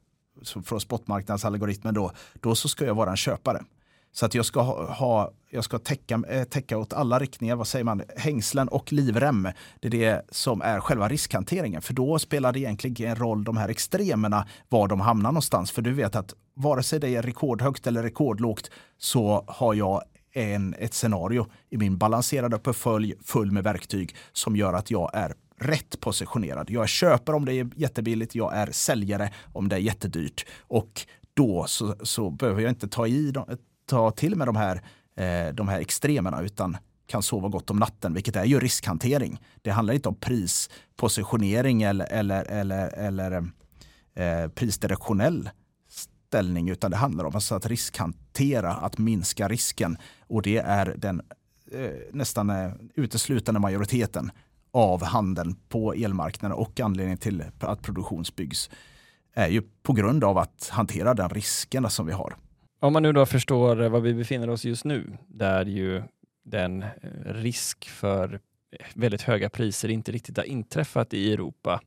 [0.63, 3.63] från spotmarknadsalgoritmen då, då så ska jag vara en köpare.
[4.11, 7.85] Så att jag ska, ha, jag ska täcka, eh, täcka åt alla riktningar, vad säger
[7.85, 9.47] man, hängslen och livrem.
[9.79, 11.81] Det är det som är själva riskhanteringen.
[11.81, 15.71] För då spelar det egentligen ingen roll de här extremerna, var de hamnar någonstans.
[15.71, 20.03] För du vet att vare sig det är rekordhögt eller rekordlågt så har jag
[20.33, 25.33] en, ett scenario i min balanserade portfölj full med verktyg som gör att jag är
[25.59, 26.69] rätt positionerad.
[26.69, 30.45] Jag är köpare om det är jättebilligt, jag är säljare om det är jättedyrt.
[30.59, 33.33] Och då så, så behöver jag inte ta, i,
[33.85, 34.75] ta till med de här,
[35.15, 36.77] eh, de här extremerna utan
[37.07, 39.41] kan sova gott om natten, vilket är ju riskhantering.
[39.61, 43.31] Det handlar inte om prispositionering eller, eller, eller, eller
[44.15, 45.49] eh, prisdirektionell
[46.29, 49.97] ställning utan det handlar om alltså att riskhantera, att minska risken.
[50.29, 51.21] Och det är den
[51.71, 54.31] eh, nästan eh, uteslutande majoriteten
[54.71, 58.69] av handeln på elmarknaden och anledningen till att produktion byggs
[59.33, 62.35] är ju på grund av att hantera den riskerna som vi har.
[62.79, 66.03] Om man nu då förstår var vi befinner oss just nu, där ju
[66.43, 66.89] den eh,
[67.25, 68.33] risk för
[68.71, 71.81] eh, väldigt höga priser inte riktigt har inträffat i Europa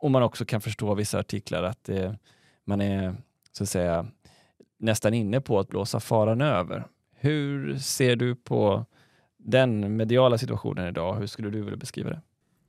[0.00, 2.12] och man också kan förstå vissa artiklar att eh,
[2.64, 3.16] man är
[3.52, 4.06] så att säga
[4.78, 6.86] nästan inne på att blåsa faran över.
[7.18, 8.86] Hur ser du på
[9.38, 11.14] den mediala situationen idag?
[11.14, 12.20] Hur skulle du vilja beskriva det?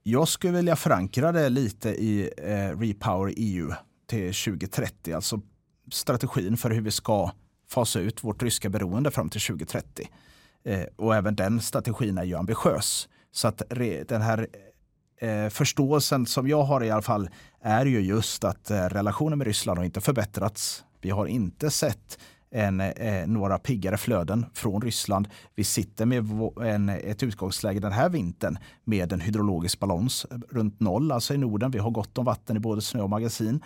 [0.04, 3.72] Jag skulle vilja förankra det lite i eh, Repower EU
[4.08, 5.42] till 2030, alltså
[5.92, 7.32] strategin för hur vi ska
[7.70, 10.10] fasa ut vårt ryska beroende fram till 2030.
[10.64, 13.10] Eh, och även den strategin är ju ambitiös.
[13.32, 13.62] Så att
[14.08, 14.48] den här
[15.22, 17.30] eh, förståelsen som jag har i alla fall
[17.62, 22.20] är ju just att eh, relationen med Ryssland har inte förbättrats Vi har inte sett
[22.52, 25.28] en, eh, några piggare flöden från Ryssland.
[25.56, 26.32] Vi sitter med
[26.66, 31.38] en, ett utgångsläge den här vintern med en hydrologisk balans eh, runt noll, alltså i
[31.38, 31.72] Norden.
[31.72, 33.64] Vi har gott om vatten i både snö och magasin.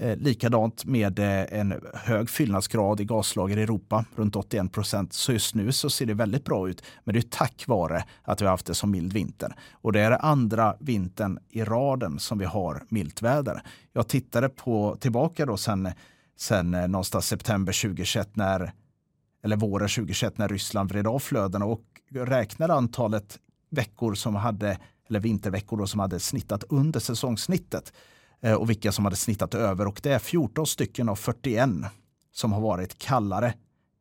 [0.00, 5.12] Eh, likadant med eh, en hög fyllnadsgrad i gaslager i Europa, runt 81 procent.
[5.12, 6.82] Så just nu så ser det väldigt bra ut.
[7.04, 9.54] Men det är tack vare att vi har haft det som mild vinter.
[9.72, 13.62] Och det är andra vintern i raden som vi har milt väder.
[13.92, 15.88] Jag tittade på, tillbaka då sen,
[16.36, 18.72] sen eh, någonstans september 2021 när
[19.44, 23.38] eller våren 2021 när Ryssland vred av flödena och räknade antalet
[23.70, 24.78] veckor som hade,
[25.08, 27.92] eller vinterveckor då, som hade snittat under säsongssnittet
[28.40, 29.86] Eh, och vilka som hade snittat över.
[29.86, 31.70] Och det är 14 stycken av 41
[32.32, 33.54] som har varit kallare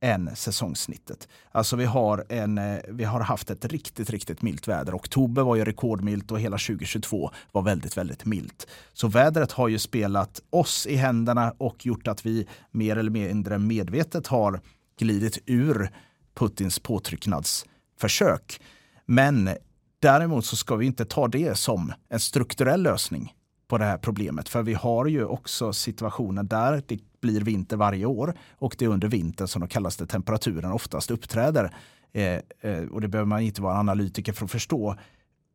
[0.06, 1.28] än säsongssnittet.
[1.52, 4.96] Alltså vi har, en, eh, vi har haft ett riktigt, riktigt milt väder.
[4.96, 8.68] Oktober var ju rekordmilt och hela 2022 var väldigt, väldigt milt.
[8.94, 13.58] Så vädret har ju spelat oss i händerna och gjort att vi mer eller mindre
[13.58, 14.62] medvetet har
[15.00, 15.90] glidit ur
[16.34, 18.62] Putins påtrycknadsförsök.
[19.06, 19.50] Men
[20.00, 23.34] däremot så ska vi inte ta det som en strukturell lösning
[23.68, 24.50] på det här problemet.
[24.50, 28.90] För vi har ju också situationer där det blir vinter varje år och det är
[28.90, 31.76] under vintern som de kallaste temperaturen oftast uppträder.
[32.14, 34.96] Eh, eh, och det behöver man inte vara analytiker för att förstå.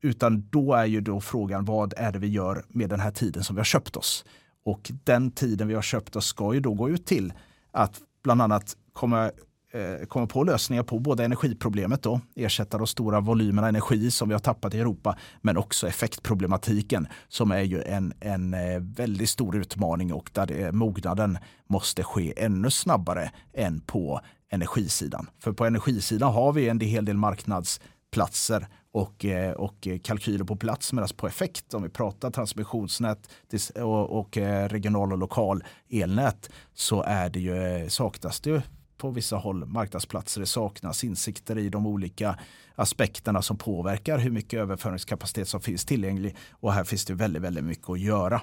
[0.02, 3.44] Utan då är ju då frågan vad är det vi gör med den här tiden
[3.44, 4.24] som vi har köpt oss?
[4.64, 7.32] Och den tiden vi har köpt oss ska ju då gå ut till
[7.70, 9.30] att bland annat komma
[9.72, 14.34] Eh, kommer på lösningar på både energiproblemet, då, ersätta de stora volymerna energi som vi
[14.34, 19.56] har tappat i Europa, men också effektproblematiken som är ju en, en eh, väldigt stor
[19.56, 25.30] utmaning och där det, eh, mognaden måste ske ännu snabbare än på energisidan.
[25.38, 30.92] För på energisidan har vi en hel del marknadsplatser och, och kalkyler på plats.
[30.92, 33.30] Medan på effekt, om vi pratar transmissionsnät
[33.74, 34.36] och, och
[34.68, 38.62] regional och lokal elnät, så är det ju, saknas det
[39.00, 40.40] på vissa håll marknadsplatser.
[40.40, 42.38] Det saknas insikter i de olika
[42.74, 46.36] aspekterna som påverkar hur mycket överföringskapacitet som finns tillgänglig.
[46.50, 48.40] Och här finns det väldigt, väldigt mycket att göra.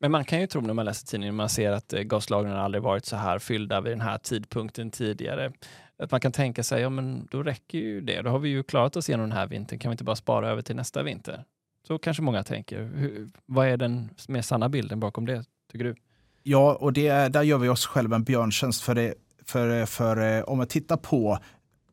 [0.00, 2.82] Men man kan ju tro när man läser tidningen, man ser att eh, gaslagren aldrig
[2.82, 5.52] varit så här fyllda vid den här tidpunkten tidigare.
[5.98, 8.22] Att man kan tänka sig, ja men då räcker ju det.
[8.22, 9.78] Då har vi ju klarat oss igenom den här vintern.
[9.78, 11.44] Kan vi inte bara spara över till nästa vinter?
[11.86, 12.82] Så kanske många tänker.
[12.82, 15.94] Hur, vad är den mer sanna bilden bakom det, tycker du?
[16.42, 18.82] Ja, och det, där gör vi oss själva en björntjänst.
[18.82, 19.14] För det,
[19.46, 21.38] för, för eh, om man tittar på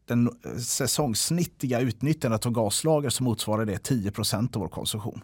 [0.05, 5.23] den eh, säsongssnittiga utnyttjandet av gaslager så motsvarar det 10 procent av vår konsumtion.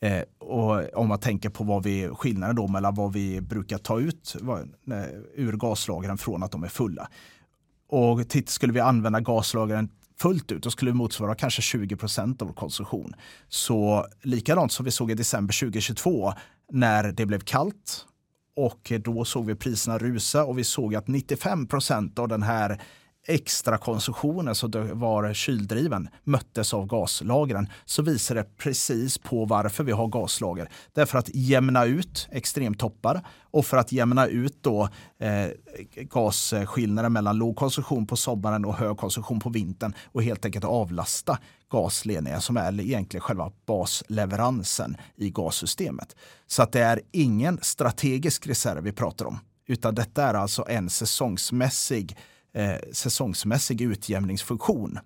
[0.00, 4.00] Eh, och om man tänker på vad vi, skillnaden då mellan vad vi brukar ta
[4.00, 7.08] ut vad, nej, ur gaslagren från att de är fulla.
[7.88, 12.42] Och titt, skulle vi använda gaslagren fullt ut, då skulle det motsvara kanske 20 procent
[12.42, 13.14] av vår konsumtion.
[13.48, 16.32] Så likadant som vi såg i december 2022
[16.72, 18.06] när det blev kallt
[18.56, 22.82] och då såg vi priserna rusa och vi såg att 95 procent av den här
[23.26, 24.70] extra konsumtionen som
[25.00, 30.68] var kyldriven möttes av gaslagren så visar det precis på varför vi har gaslager.
[30.92, 35.46] Det är för att jämna ut extremtoppar och för att jämna ut då eh,
[35.94, 41.38] gasskillnaden mellan låg konsumtion på sommaren och hög konsumtion på vintern och helt enkelt avlasta
[41.70, 46.16] gasledningar som är egentligen själva basleveransen i gassystemet.
[46.46, 50.90] Så att det är ingen strategisk reserv vi pratar om, utan detta är alltså en
[50.90, 52.16] säsongsmässig
[52.54, 54.98] eh, säsongsmässig utjämningsfunktion.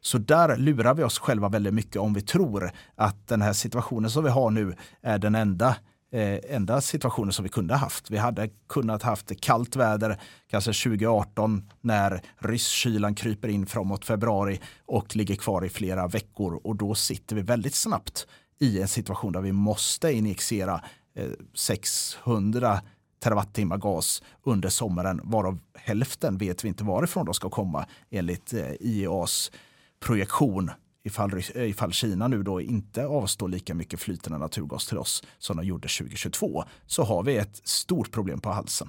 [0.00, 4.10] Så där lurar vi oss själva väldigt mycket om vi tror att den här situationen
[4.10, 5.76] som vi har nu är den enda
[6.12, 8.10] eh, enda situationen som vi kunde ha haft.
[8.10, 10.20] Vi hade kunnat haft kallt väder
[10.50, 16.76] kanske 2018 när rysskylan kryper in framåt februari och ligger kvar i flera veckor och
[16.76, 18.26] då sitter vi väldigt snabbt
[18.60, 20.80] i en situation där vi måste injicera
[21.16, 22.80] eh, 600
[23.24, 28.72] terawattimmar gas under sommaren, varav hälften vet vi inte varifrån de ska komma enligt eh,
[28.80, 29.52] IEAs
[30.00, 30.70] projektion
[31.04, 35.56] ifall, eh, ifall Kina nu då inte avstår lika mycket flytande naturgas till oss som
[35.56, 38.88] de gjorde 2022 så har vi ett stort problem på halsen.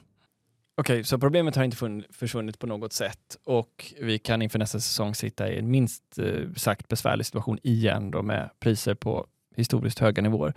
[0.77, 4.79] Okej, okay, så problemet har inte försvunnit på något sätt och vi kan inför nästa
[4.79, 9.99] säsong sitta i en minst eh, sagt besvärlig situation igen då med priser på historiskt
[9.99, 10.53] höga nivåer.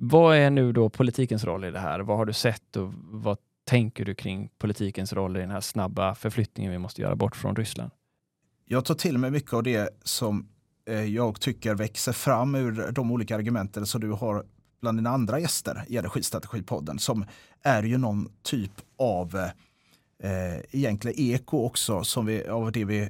[0.00, 2.00] Vad är nu då politikens roll i det här?
[2.00, 6.14] Vad har du sett och vad tänker du kring politikens roll i den här snabba
[6.14, 7.90] förflyttningen vi måste göra bort från Ryssland?
[8.64, 10.48] Jag tar till mig mycket av det som
[10.88, 14.44] eh, jag tycker växer fram ur de olika argumenten som du har
[14.80, 17.24] bland dina andra gäster i Energistrategipodden som
[17.62, 19.36] är ju någon typ av
[20.22, 23.08] eh, egentligen eko också som vi, av det vi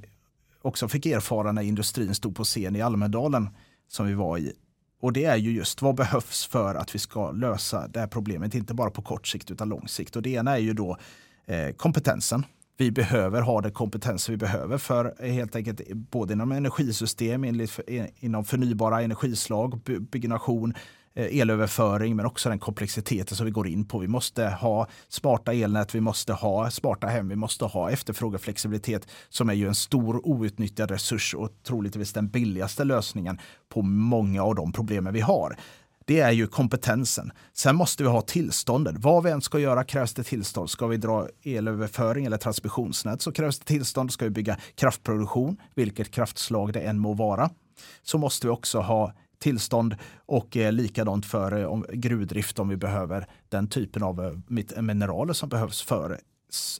[0.62, 3.48] också fick erfara när industrin stod på scen i Almedalen
[3.88, 4.52] som vi var i
[5.00, 8.54] och det är ju just vad behövs för att vi ska lösa det här problemet,
[8.54, 10.16] inte bara på kort sikt utan lång sikt.
[10.16, 10.96] Och det ena är ju då
[11.46, 12.46] eh, kompetensen.
[12.76, 18.06] Vi behöver ha den kompetens vi behöver för eh, helt enkelt både inom energisystem, eh,
[18.18, 19.80] inom förnybara energislag,
[20.10, 20.78] byggnation, Eh,
[21.18, 23.98] Eh, elöverföring men också den komplexiteten som vi går in på.
[23.98, 29.50] Vi måste ha smarta elnät, vi måste ha smarta hem, vi måste ha efterfrågeflexibilitet som
[29.50, 33.38] är ju en stor outnyttjad resurs och troligtvis den billigaste lösningen
[33.68, 35.56] på många av de problemen vi har
[36.06, 37.32] det är ju kompetensen.
[37.52, 39.00] Sen måste vi ha tillstånden.
[39.00, 40.70] Vad vi än ska göra krävs det tillstånd.
[40.70, 44.12] Ska vi dra elöverföring eller transmissionsnät så krävs det tillstånd.
[44.12, 47.50] Ska vi bygga kraftproduktion, vilket kraftslag det än må vara,
[48.02, 53.26] så måste vi också ha tillstånd och eh, likadant för eh, gruvdrift om vi behöver
[53.48, 56.20] den typen av eh, mineraler som behövs för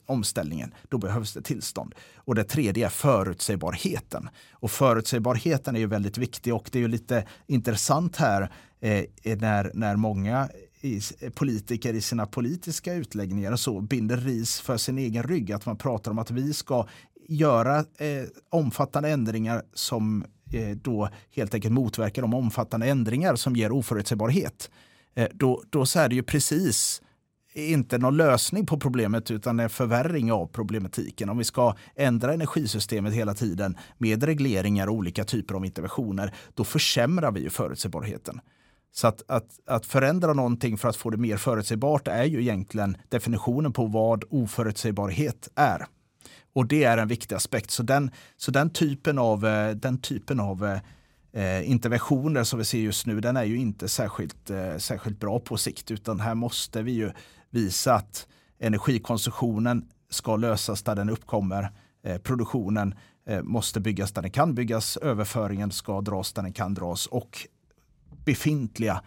[0.06, 0.74] omställningen.
[0.88, 1.94] Då behövs det tillstånd.
[2.16, 4.28] Och det tredje är förutsägbarheten.
[4.52, 9.04] Och förutsägbarheten är ju väldigt viktig och det är ju lite intressant här eh,
[9.38, 10.48] när, när många
[10.80, 11.00] i,
[11.34, 15.52] politiker i sina politiska utläggningar och så binder ris för sin egen rygg.
[15.52, 16.86] Att man pratar om att vi ska
[17.28, 23.72] göra eh, omfattande ändringar som Eh, då helt enkelt motverka de omfattande ändringar som ger
[23.72, 24.70] oförutsägbarhet.
[25.14, 27.02] Eh, då, då så är det ju precis
[27.54, 31.28] inte någon lösning på problemet utan en förvärring av problematiken.
[31.28, 36.64] Om vi ska ändra energisystemet hela tiden med regleringar och olika typer av interventioner, då
[36.64, 38.40] försämrar vi ju förutsägbarheten.
[38.92, 42.96] Så att, att, att förändra någonting för att få det mer förutsägbart är ju egentligen
[43.08, 45.86] definitionen på vad oförutsägbarhet är.
[46.58, 47.70] Och det är en viktig aspekt.
[47.70, 50.80] Så den, så den typen av, eh, den typen av eh,
[51.42, 55.40] eh, interventioner som vi ser just nu, den är ju inte särskilt, eh, särskilt bra
[55.40, 55.90] på sikt.
[55.90, 57.10] Utan här måste vi ju
[57.50, 58.26] visa att
[58.58, 61.70] energikonsumtionen ska lösas där den uppkommer.
[62.04, 62.94] Eh, produktionen
[63.26, 64.96] eh, måste byggas där den kan byggas.
[64.96, 67.06] Överföringen ska dras där den kan dras.
[67.06, 67.48] Och
[68.24, 69.02] befintliga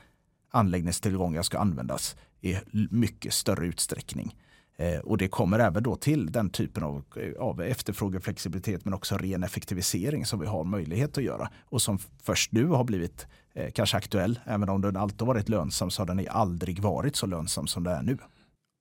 [0.52, 2.58] anläggningstillgångar ska användas i
[2.92, 4.36] mycket större utsträckning.
[4.82, 9.18] Eh, och det kommer även då till den typen av, eh, av efterfrågeflexibilitet men också
[9.18, 13.72] ren effektivisering som vi har möjlighet att göra och som först nu har blivit eh,
[13.72, 14.40] kanske aktuell.
[14.46, 17.92] Även om den alltid varit lönsam så har den aldrig varit så lönsam som det
[17.92, 18.18] är nu.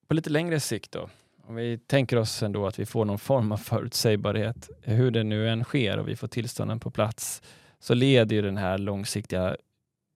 [0.09, 1.09] På lite längre sikt då?
[1.47, 5.49] Om vi tänker oss ändå att vi får någon form av förutsägbarhet, hur det nu
[5.49, 7.43] än sker och vi får tillstånden på plats,
[7.81, 9.57] så leder ju den här långsiktiga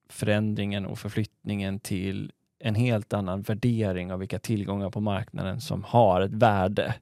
[0.09, 2.33] förändringen och förflyttningen till
[2.65, 6.95] en helt annan värdering av vilka tillgångar på marknaden som har ett värde.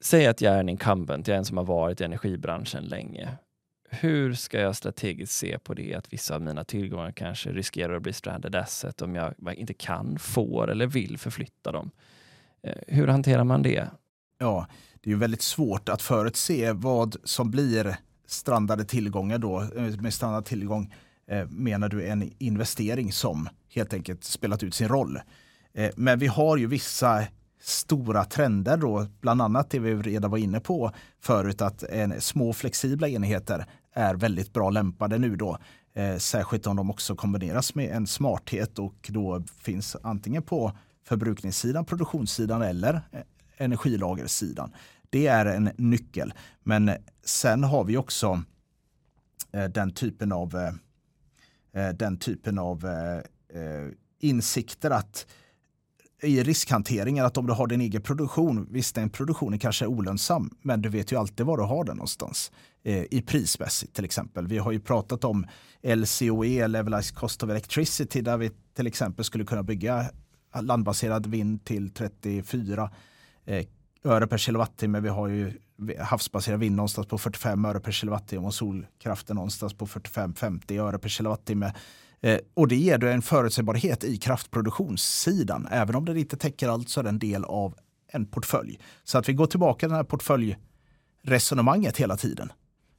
[0.00, 3.28] Säg att jag är en incumbent, jag är en som har varit i energibranschen länge.
[3.90, 8.02] Hur ska jag strategiskt se på det att vissa av mina tillgångar kanske riskerar att
[8.02, 11.90] bli stranded asset om jag inte kan, får eller vill förflytta dem?
[12.62, 13.88] Eh, hur hanterar man det?
[14.38, 14.66] Ja,
[15.00, 19.60] det är ju väldigt svårt att förutse vad som blir strandade tillgångar då.
[19.60, 20.90] Eh, med strandad tillgång eh,
[21.30, 25.20] Eh, menar du en investering som helt enkelt spelat ut sin roll.
[25.74, 27.24] Eh, men vi har ju vissa
[27.60, 32.52] stora trender då, bland annat det vi redan var inne på förut att en, små
[32.52, 35.58] flexibla enheter är väldigt bra lämpade nu då.
[35.94, 40.72] Eh, särskilt om de också kombineras med en smarthet och då finns antingen på
[41.04, 43.20] förbrukningssidan, produktionssidan eller eh,
[43.56, 44.72] energilagersidan.
[45.10, 46.34] Det är en nyckel.
[46.62, 46.90] Men
[47.24, 48.42] sen har vi också
[49.52, 50.72] eh, den typen av eh,
[51.76, 53.88] Eh, den typen av eh, eh,
[54.20, 55.26] insikter att
[56.22, 60.50] i riskhanteringen att om du har din egen produktion, visst den produktionen kanske är olönsam,
[60.62, 62.52] men du vet ju alltid var du har den någonstans.
[62.82, 64.46] Eh, I prismässigt till exempel.
[64.46, 65.46] Vi har ju pratat om
[65.82, 70.10] LCOE, Levelized Cost of Electricity, där vi till exempel skulle kunna bygga
[70.60, 72.90] landbaserad vind till 34
[73.44, 73.66] eh,
[74.04, 75.00] öre per kilowattimme.
[75.00, 75.52] Vi har ju
[75.98, 81.08] havsbaserad vind någonstans på 45 öre per kilowattimme och solkraften någonstans på 45-50 öre per
[81.08, 81.74] kilowattimme.
[82.20, 85.68] Eh, och det ger en förutsägbarhet i kraftproduktionssidan.
[85.70, 87.74] Även om den inte täcker allt så är det en del av
[88.08, 88.80] en portfölj.
[89.04, 92.52] Så att vi går tillbaka till det här portföljresonemanget hela tiden.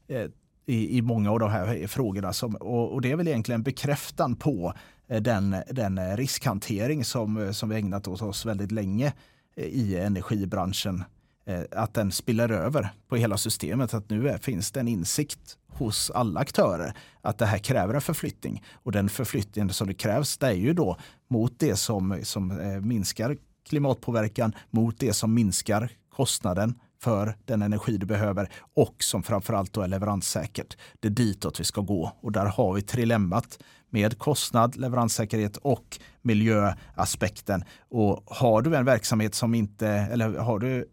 [0.07, 0.27] Eh,
[0.67, 2.33] i, i många av de här frågorna.
[2.33, 4.73] Som, och, och, det är väl egentligen bekräftan på
[5.07, 9.13] eh, den, den riskhantering som, eh, som vi ägnat åt oss väldigt länge
[9.55, 11.03] eh, i energibranschen.
[11.47, 13.93] Eh, att den spiller över på hela systemet.
[13.93, 18.01] Att nu är, finns det en insikt hos alla aktörer att det här kräver en
[18.01, 18.63] förflyttning.
[18.73, 20.97] Och den förflyttningen som det krävs det är ju då
[21.29, 23.37] mot det som, som eh, minskar
[23.69, 29.81] klimatpåverkan, mot det som minskar kostnaden för den energi du behöver och som framförallt då
[29.81, 30.77] är leveranssäkert.
[30.99, 33.59] Det är ditåt vi ska gå och där har vi trilemmat
[33.97, 37.63] med kostnad, leveranssäkerhet och miljöaspekten.
[37.89, 40.89] Och har du en verksamhet som inte, eller har du,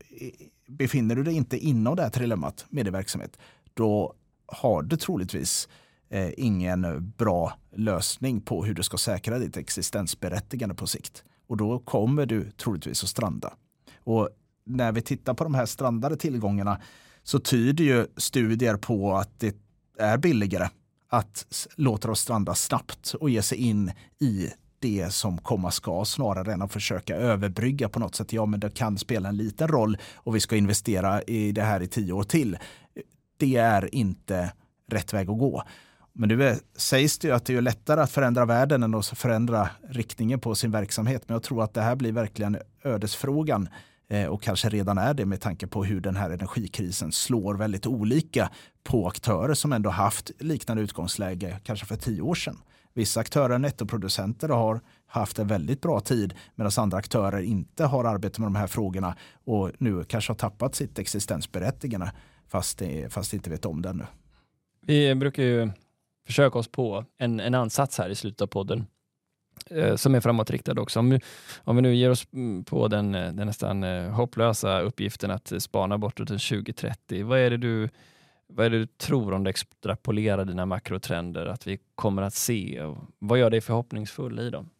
[0.68, 3.38] befinner du dig inte inom det här trilemmat med din verksamhet,
[3.74, 4.14] då
[4.46, 5.68] har du troligtvis
[6.10, 11.24] eh, ingen bra lösning på hur du ska säkra ditt existensberättigande på sikt.
[11.48, 13.52] Och då kommer du troligtvis att stranda.
[13.98, 14.28] Och
[14.66, 16.80] när vi tittar på de här strandade tillgångarna
[17.22, 19.56] så tyder ju studier på att det
[19.98, 20.68] är billigare
[21.08, 26.52] att låta oss stranda snabbt och ge sig in i det som komma ska snarare
[26.52, 28.32] än att försöka överbrygga på något sätt.
[28.32, 31.82] Ja, men det kan spela en liten roll och vi ska investera i det här
[31.82, 32.58] i tio år till.
[33.36, 34.52] Det är inte
[34.90, 35.62] rätt väg att gå.
[36.12, 39.06] Men nu eh, sägs det ju att det är lättare att förändra världen än att
[39.06, 41.22] förändra riktningen på sin verksamhet.
[41.26, 43.68] Men jag tror att det här blir verkligen ödesfrågan
[44.14, 47.86] Eh, och kanske redan är det med tanke på hur den här energikrisen slår väldigt
[47.86, 48.50] olika
[48.82, 52.58] på aktörer som ändå haft liknande utgångsläge kanske för tio år sedan.
[52.92, 58.38] Vissa aktörer, nettoproducenter, har haft en väldigt bra tid medan andra aktörer inte har arbetat
[58.38, 62.12] med de här frågorna och nu kanske har tappat sitt existensberättigande
[62.48, 64.04] fast, det, fast inte vet om det ännu.
[64.86, 65.70] Vi brukar ju
[66.26, 68.86] försöka oss på en, en ansats här i slutet av podden
[69.70, 70.98] Eh, som är framåtriktad också.
[70.98, 71.20] Om,
[71.58, 75.52] om vi nu ger oss mm, på den, eh, den nästan eh, hopplösa uppgiften att
[75.58, 77.88] spana bortåt till 2030, vad är det du
[78.46, 82.82] vad är det du tror om du extrapolerar dina makrotrender att vi kommer att se?
[82.82, 84.70] Och vad gör dig förhoppningsfull i dem?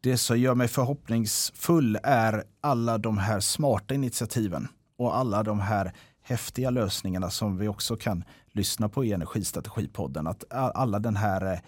[0.00, 5.92] Det som gör mig förhoppningsfull är alla de här smarta initiativen och alla de här
[6.22, 10.26] häftiga lösningarna som vi också kan lyssna på i Energistrategipodden.
[10.26, 11.58] Att alla den här eh,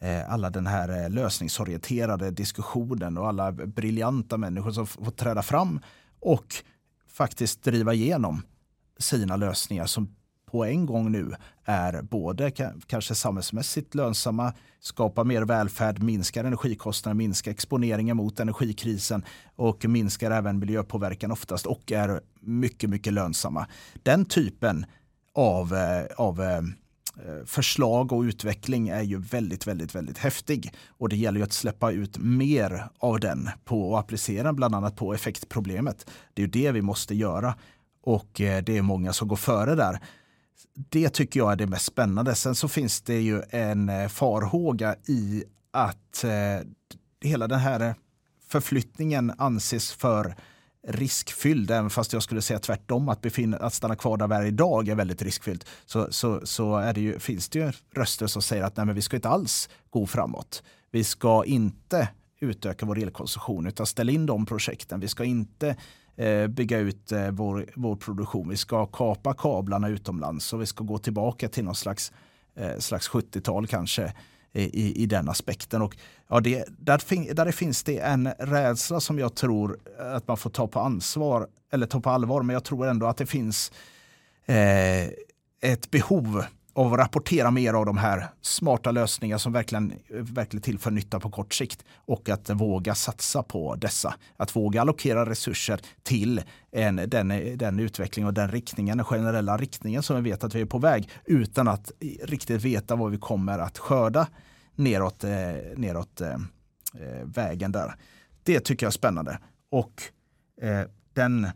[0.00, 5.80] Eh, alla den här eh, lösningsorienterade diskussionen och alla briljanta människor som får träda fram
[6.20, 6.54] och
[7.08, 8.42] faktiskt driva igenom
[8.98, 10.16] sina lösningar som
[10.50, 11.34] på en gång nu
[11.64, 12.50] är både
[12.86, 19.24] kanske samhällsmässigt lönsamma, skapar mer välfärd, minskar energikostnader, minskar exponeringen mot energikrisen
[19.56, 23.66] och minskar även miljöpåverkan oftast och är mycket, mycket lönsamma.
[24.02, 24.86] Den typen
[25.34, 26.40] av, eh, av
[27.24, 30.72] Eh, förslag och utveckling är ju väldigt, väldigt, väldigt häftig.
[30.88, 34.96] Och det gäller ju att släppa ut mer av den på och applicera bland annat
[34.96, 36.10] på effektproblemet.
[36.34, 37.54] Det är ju det vi måste göra
[38.02, 40.00] och eh, det är många som går före där
[40.74, 42.34] det tycker jag är det mest spännande.
[42.34, 46.24] Sen så finns det ju en eh, farhåga i att
[47.20, 47.94] hela den här
[48.48, 50.36] förflyttningen anses för
[50.88, 54.44] riskfylld, även fast jag skulle säga tvärtom, att, befinna, att stanna kvar där vi är
[54.44, 58.42] idag är väldigt riskfyllt, så, så, så är det ju, finns det ju röster som
[58.42, 60.62] säger att nej, men vi ska inte alls gå framåt.
[60.90, 62.08] Vi ska inte
[62.40, 65.00] utöka vår elkonsumtion, utan ställa in de projekten.
[65.00, 65.76] Vi ska inte
[66.18, 68.48] Eh, bygga ut eh, vår, vår produktion.
[68.48, 72.12] Vi ska kapa kablarna utomlands och vi ska gå tillbaka till någon slags,
[72.54, 74.12] eh, slags 70-tal kanske
[74.60, 75.82] i, i den aspekten.
[75.82, 75.96] Och,
[76.28, 80.36] ja, det, där, fin, där finns det en rädsla som jag tror eh, att man
[80.36, 82.42] får ta på ansvar eller ta på allvar.
[82.42, 83.72] Men jag tror ändå att det finns
[84.46, 85.06] eh,
[85.60, 86.44] ett behov
[86.76, 91.30] av att rapportera mer av de här smarta lösningar som verkligen, verkligen tillför nytta på
[91.30, 94.14] kort sikt och att våga satsa på dessa.
[94.36, 96.42] Att våga allokera resurser till
[96.72, 97.28] en, den,
[97.58, 100.78] den utveckling och den riktningen, den generella riktningen som vi vet att vi är på
[100.78, 101.92] väg utan att
[102.22, 104.26] riktigt veta vad vi kommer att skörda
[104.76, 105.30] neråt, eh,
[105.76, 106.34] neråt eh,
[106.94, 107.94] eh, vägen där.
[108.42, 109.38] Det tycker jag är spännande.
[109.70, 110.02] Och
[110.60, 111.46] eh, den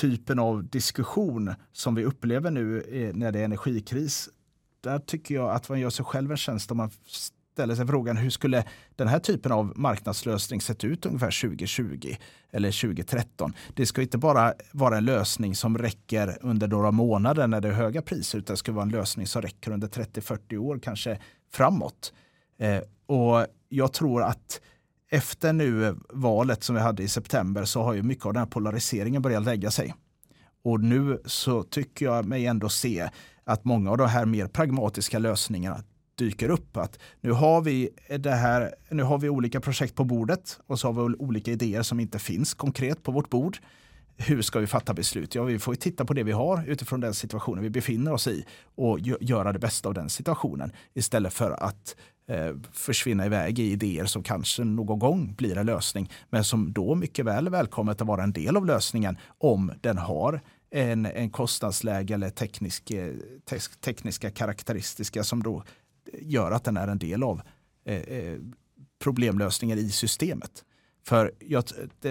[0.00, 4.28] typen av diskussion som vi upplever nu eh, när det är energikris
[4.80, 6.90] där tycker jag att man gör sig själv en tjänst om man
[7.52, 8.64] ställer sig frågan hur skulle
[8.96, 12.16] den här typen av marknadslösning sett ut ungefär 2020
[12.50, 13.52] eller 2013?
[13.74, 17.72] Det ska inte bara vara en lösning som räcker under några månader när det är
[17.72, 21.18] höga priser utan det ska vara en lösning som räcker under 30-40 år kanske
[21.52, 22.12] framåt.
[22.58, 24.60] Eh, och jag tror att
[25.10, 28.50] efter nu valet som vi hade i september så har ju mycket av den här
[28.50, 29.94] polariseringen börjat lägga sig.
[30.64, 33.08] Och nu så tycker jag mig ändå se
[33.44, 35.82] att många av de här mer pragmatiska lösningarna
[36.18, 36.76] dyker upp.
[36.76, 40.92] Att nu har vi det här, nu har vi olika projekt på bordet och så
[40.92, 43.58] har vi olika idéer som inte finns konkret på vårt bord.
[44.16, 45.34] Hur ska vi fatta beslut?
[45.34, 48.44] Ja, vi får titta på det vi har utifrån den situationen vi befinner oss i
[48.74, 53.72] och göra det bästa av den situationen istället för att eh, Eh, försvinna iväg i
[53.72, 58.00] idéer som kanske någon gång blir en lösning men som då mycket väl är välkommet
[58.00, 63.14] att vara en del av lösningen om den har en, en kostnadsläge eller teknisk, eh,
[63.44, 65.64] te, tekniska karaktäristika som då
[66.20, 67.40] gör att den är en del av
[67.84, 68.38] eh, eh
[69.02, 70.64] problemlösningen i systemet.
[71.06, 71.64] För jag,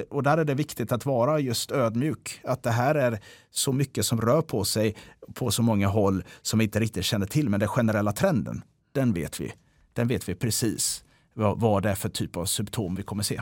[0.09, 2.41] och där är det viktigt att vara just ödmjuk.
[2.43, 3.19] Att det här är
[3.51, 4.95] så mycket som rör på sig
[5.33, 7.49] på så många håll som vi inte riktigt känner till.
[7.49, 8.61] Men den generella trenden,
[8.91, 9.53] den vet vi.
[9.97, 13.41] Den vet vi precis vad, vad det är för typ av symptom vi kommer se.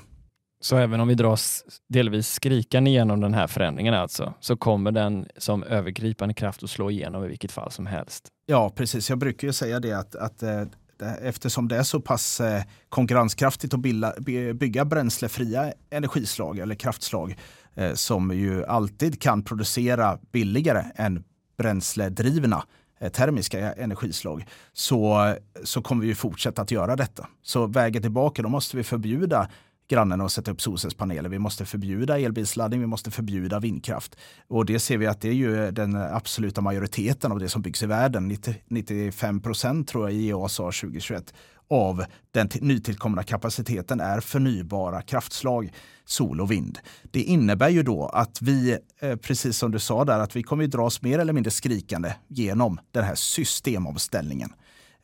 [0.61, 5.27] Så även om vi dras delvis skrikande igenom den här förändringen alltså, så kommer den
[5.37, 8.27] som övergripande kraft att slå igenom i vilket fall som helst?
[8.45, 9.09] Ja, precis.
[9.09, 10.63] Jag brukar ju säga det att, att eh,
[11.21, 13.79] eftersom det är så pass eh, konkurrenskraftigt att
[14.55, 17.35] bygga bränslefria energislag eller kraftslag
[17.75, 21.23] eh, som ju alltid kan producera billigare än
[21.57, 22.63] bränsledrivna
[23.05, 25.33] Eh, termiska energislag så,
[25.63, 27.27] så kommer vi fortsätta att göra detta.
[27.43, 29.49] Så vägen tillbaka, då måste vi förbjuda
[29.87, 31.29] grannen att sätta upp solcellspaneler.
[31.29, 34.15] Vi måste förbjuda elbilsladdning, vi måste förbjuda vindkraft.
[34.47, 37.83] Och det ser vi att det är ju den absoluta majoriteten av det som byggs
[37.83, 38.27] i världen.
[38.27, 41.33] 90, 95 procent tror jag IEA sa 2021
[41.69, 45.73] av den nytillkomna kapaciteten är förnybara kraftslag,
[46.05, 46.79] sol och vind.
[47.11, 50.67] Det innebär ju då att vi, eh, precis som du sa där, att vi kommer
[50.67, 54.53] dras mer eller mindre skrikande genom den här systemomställningen.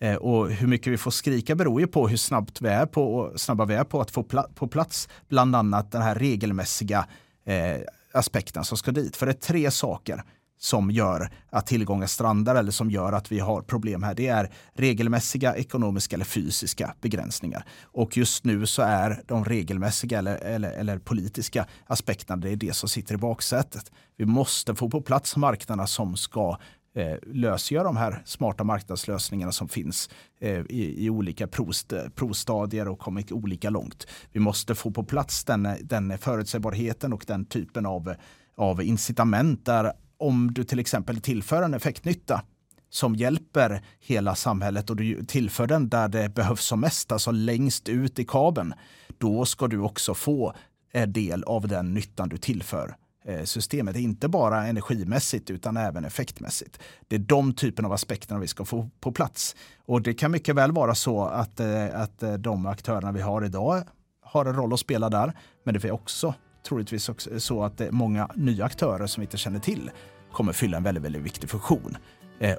[0.02, 3.34] Eh, och hur mycket vi får skrika beror ju på hur snabbt vi är på,
[3.36, 7.08] snabba vi är på att få pla på plats bland annat den här regelmässiga
[7.46, 7.82] eh,
[8.14, 9.16] aspekten som ska dit.
[9.16, 10.24] För det är tre saker
[10.60, 14.14] som gör att tillgångar strandar eller som gör att vi har problem här.
[14.14, 17.66] Det är regelmässiga, ekonomiska eller fysiska begränsningar.
[17.84, 22.76] Och just nu så är de regelmässiga eller, eller, eller politiska aspekterna det är det
[22.76, 23.92] som sitter i baksätet.
[24.18, 26.58] Vi måste få på plats marknaderna som ska
[26.96, 33.00] eh, lösgöra de här smarta marknadslösningarna som finns eh, i, i, olika prost, provstadier och
[33.00, 34.08] kommit olika långt.
[34.32, 38.16] Vi måste få på plats den, den förutsägbarheten och den typen av,
[38.58, 42.42] av incitament där om du till exempel tillför en effektnytta
[42.90, 47.90] som hjälper hela samhället och du tillför den där det behövs som mest, alltså längst
[47.90, 48.74] ut i kabeln,
[49.18, 50.54] då ska du också få
[50.94, 52.96] eh, del av den nyttan du tillför.
[53.26, 53.96] Eh, systemet.
[53.96, 56.80] Inte bara energimässigt utan även effektmässigt.
[57.08, 59.56] Det är de typen av aspekterna vi ska få på plats.
[59.86, 63.46] Och det kan mycket väl vara så att, eh, att eh, de aktörerna vi har
[63.46, 63.84] idag
[64.22, 65.34] har en roll att spela där.
[65.64, 66.34] Men det är också
[66.68, 69.92] troligtvis också så att många nya aktörer som vi inte känner till
[70.32, 71.98] kommer fylla en väldigt, väldigt viktig funktion.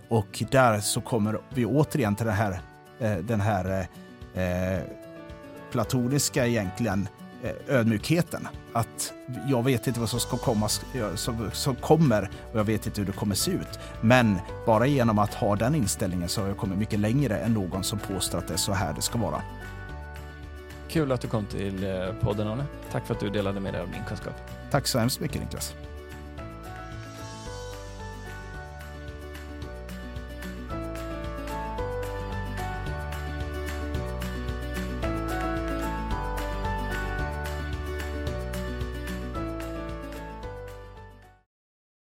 [0.09, 2.61] Och där så kommer vi återigen till den här,
[3.23, 3.87] den här
[4.35, 4.81] eh,
[5.71, 7.22] platoniska egentligen Eh,
[7.69, 8.49] ödmjukheten.
[8.73, 9.13] Att
[9.49, 10.69] jag vet inte vad som ska komma,
[11.15, 13.79] som, som kommer och jag vet inte hur det kommer se ut.
[14.01, 17.85] Men bara genom att ha den inställningen så har jag kommit mycket längre än någon
[17.85, 19.43] som påstår att det är så här det ska vara.
[20.89, 22.65] Kul att du kom till eh, podden Arne.
[22.93, 24.35] Tack för att du delade med dig av din kunskap.
[24.71, 25.75] Tack så hemskt mycket Niklas.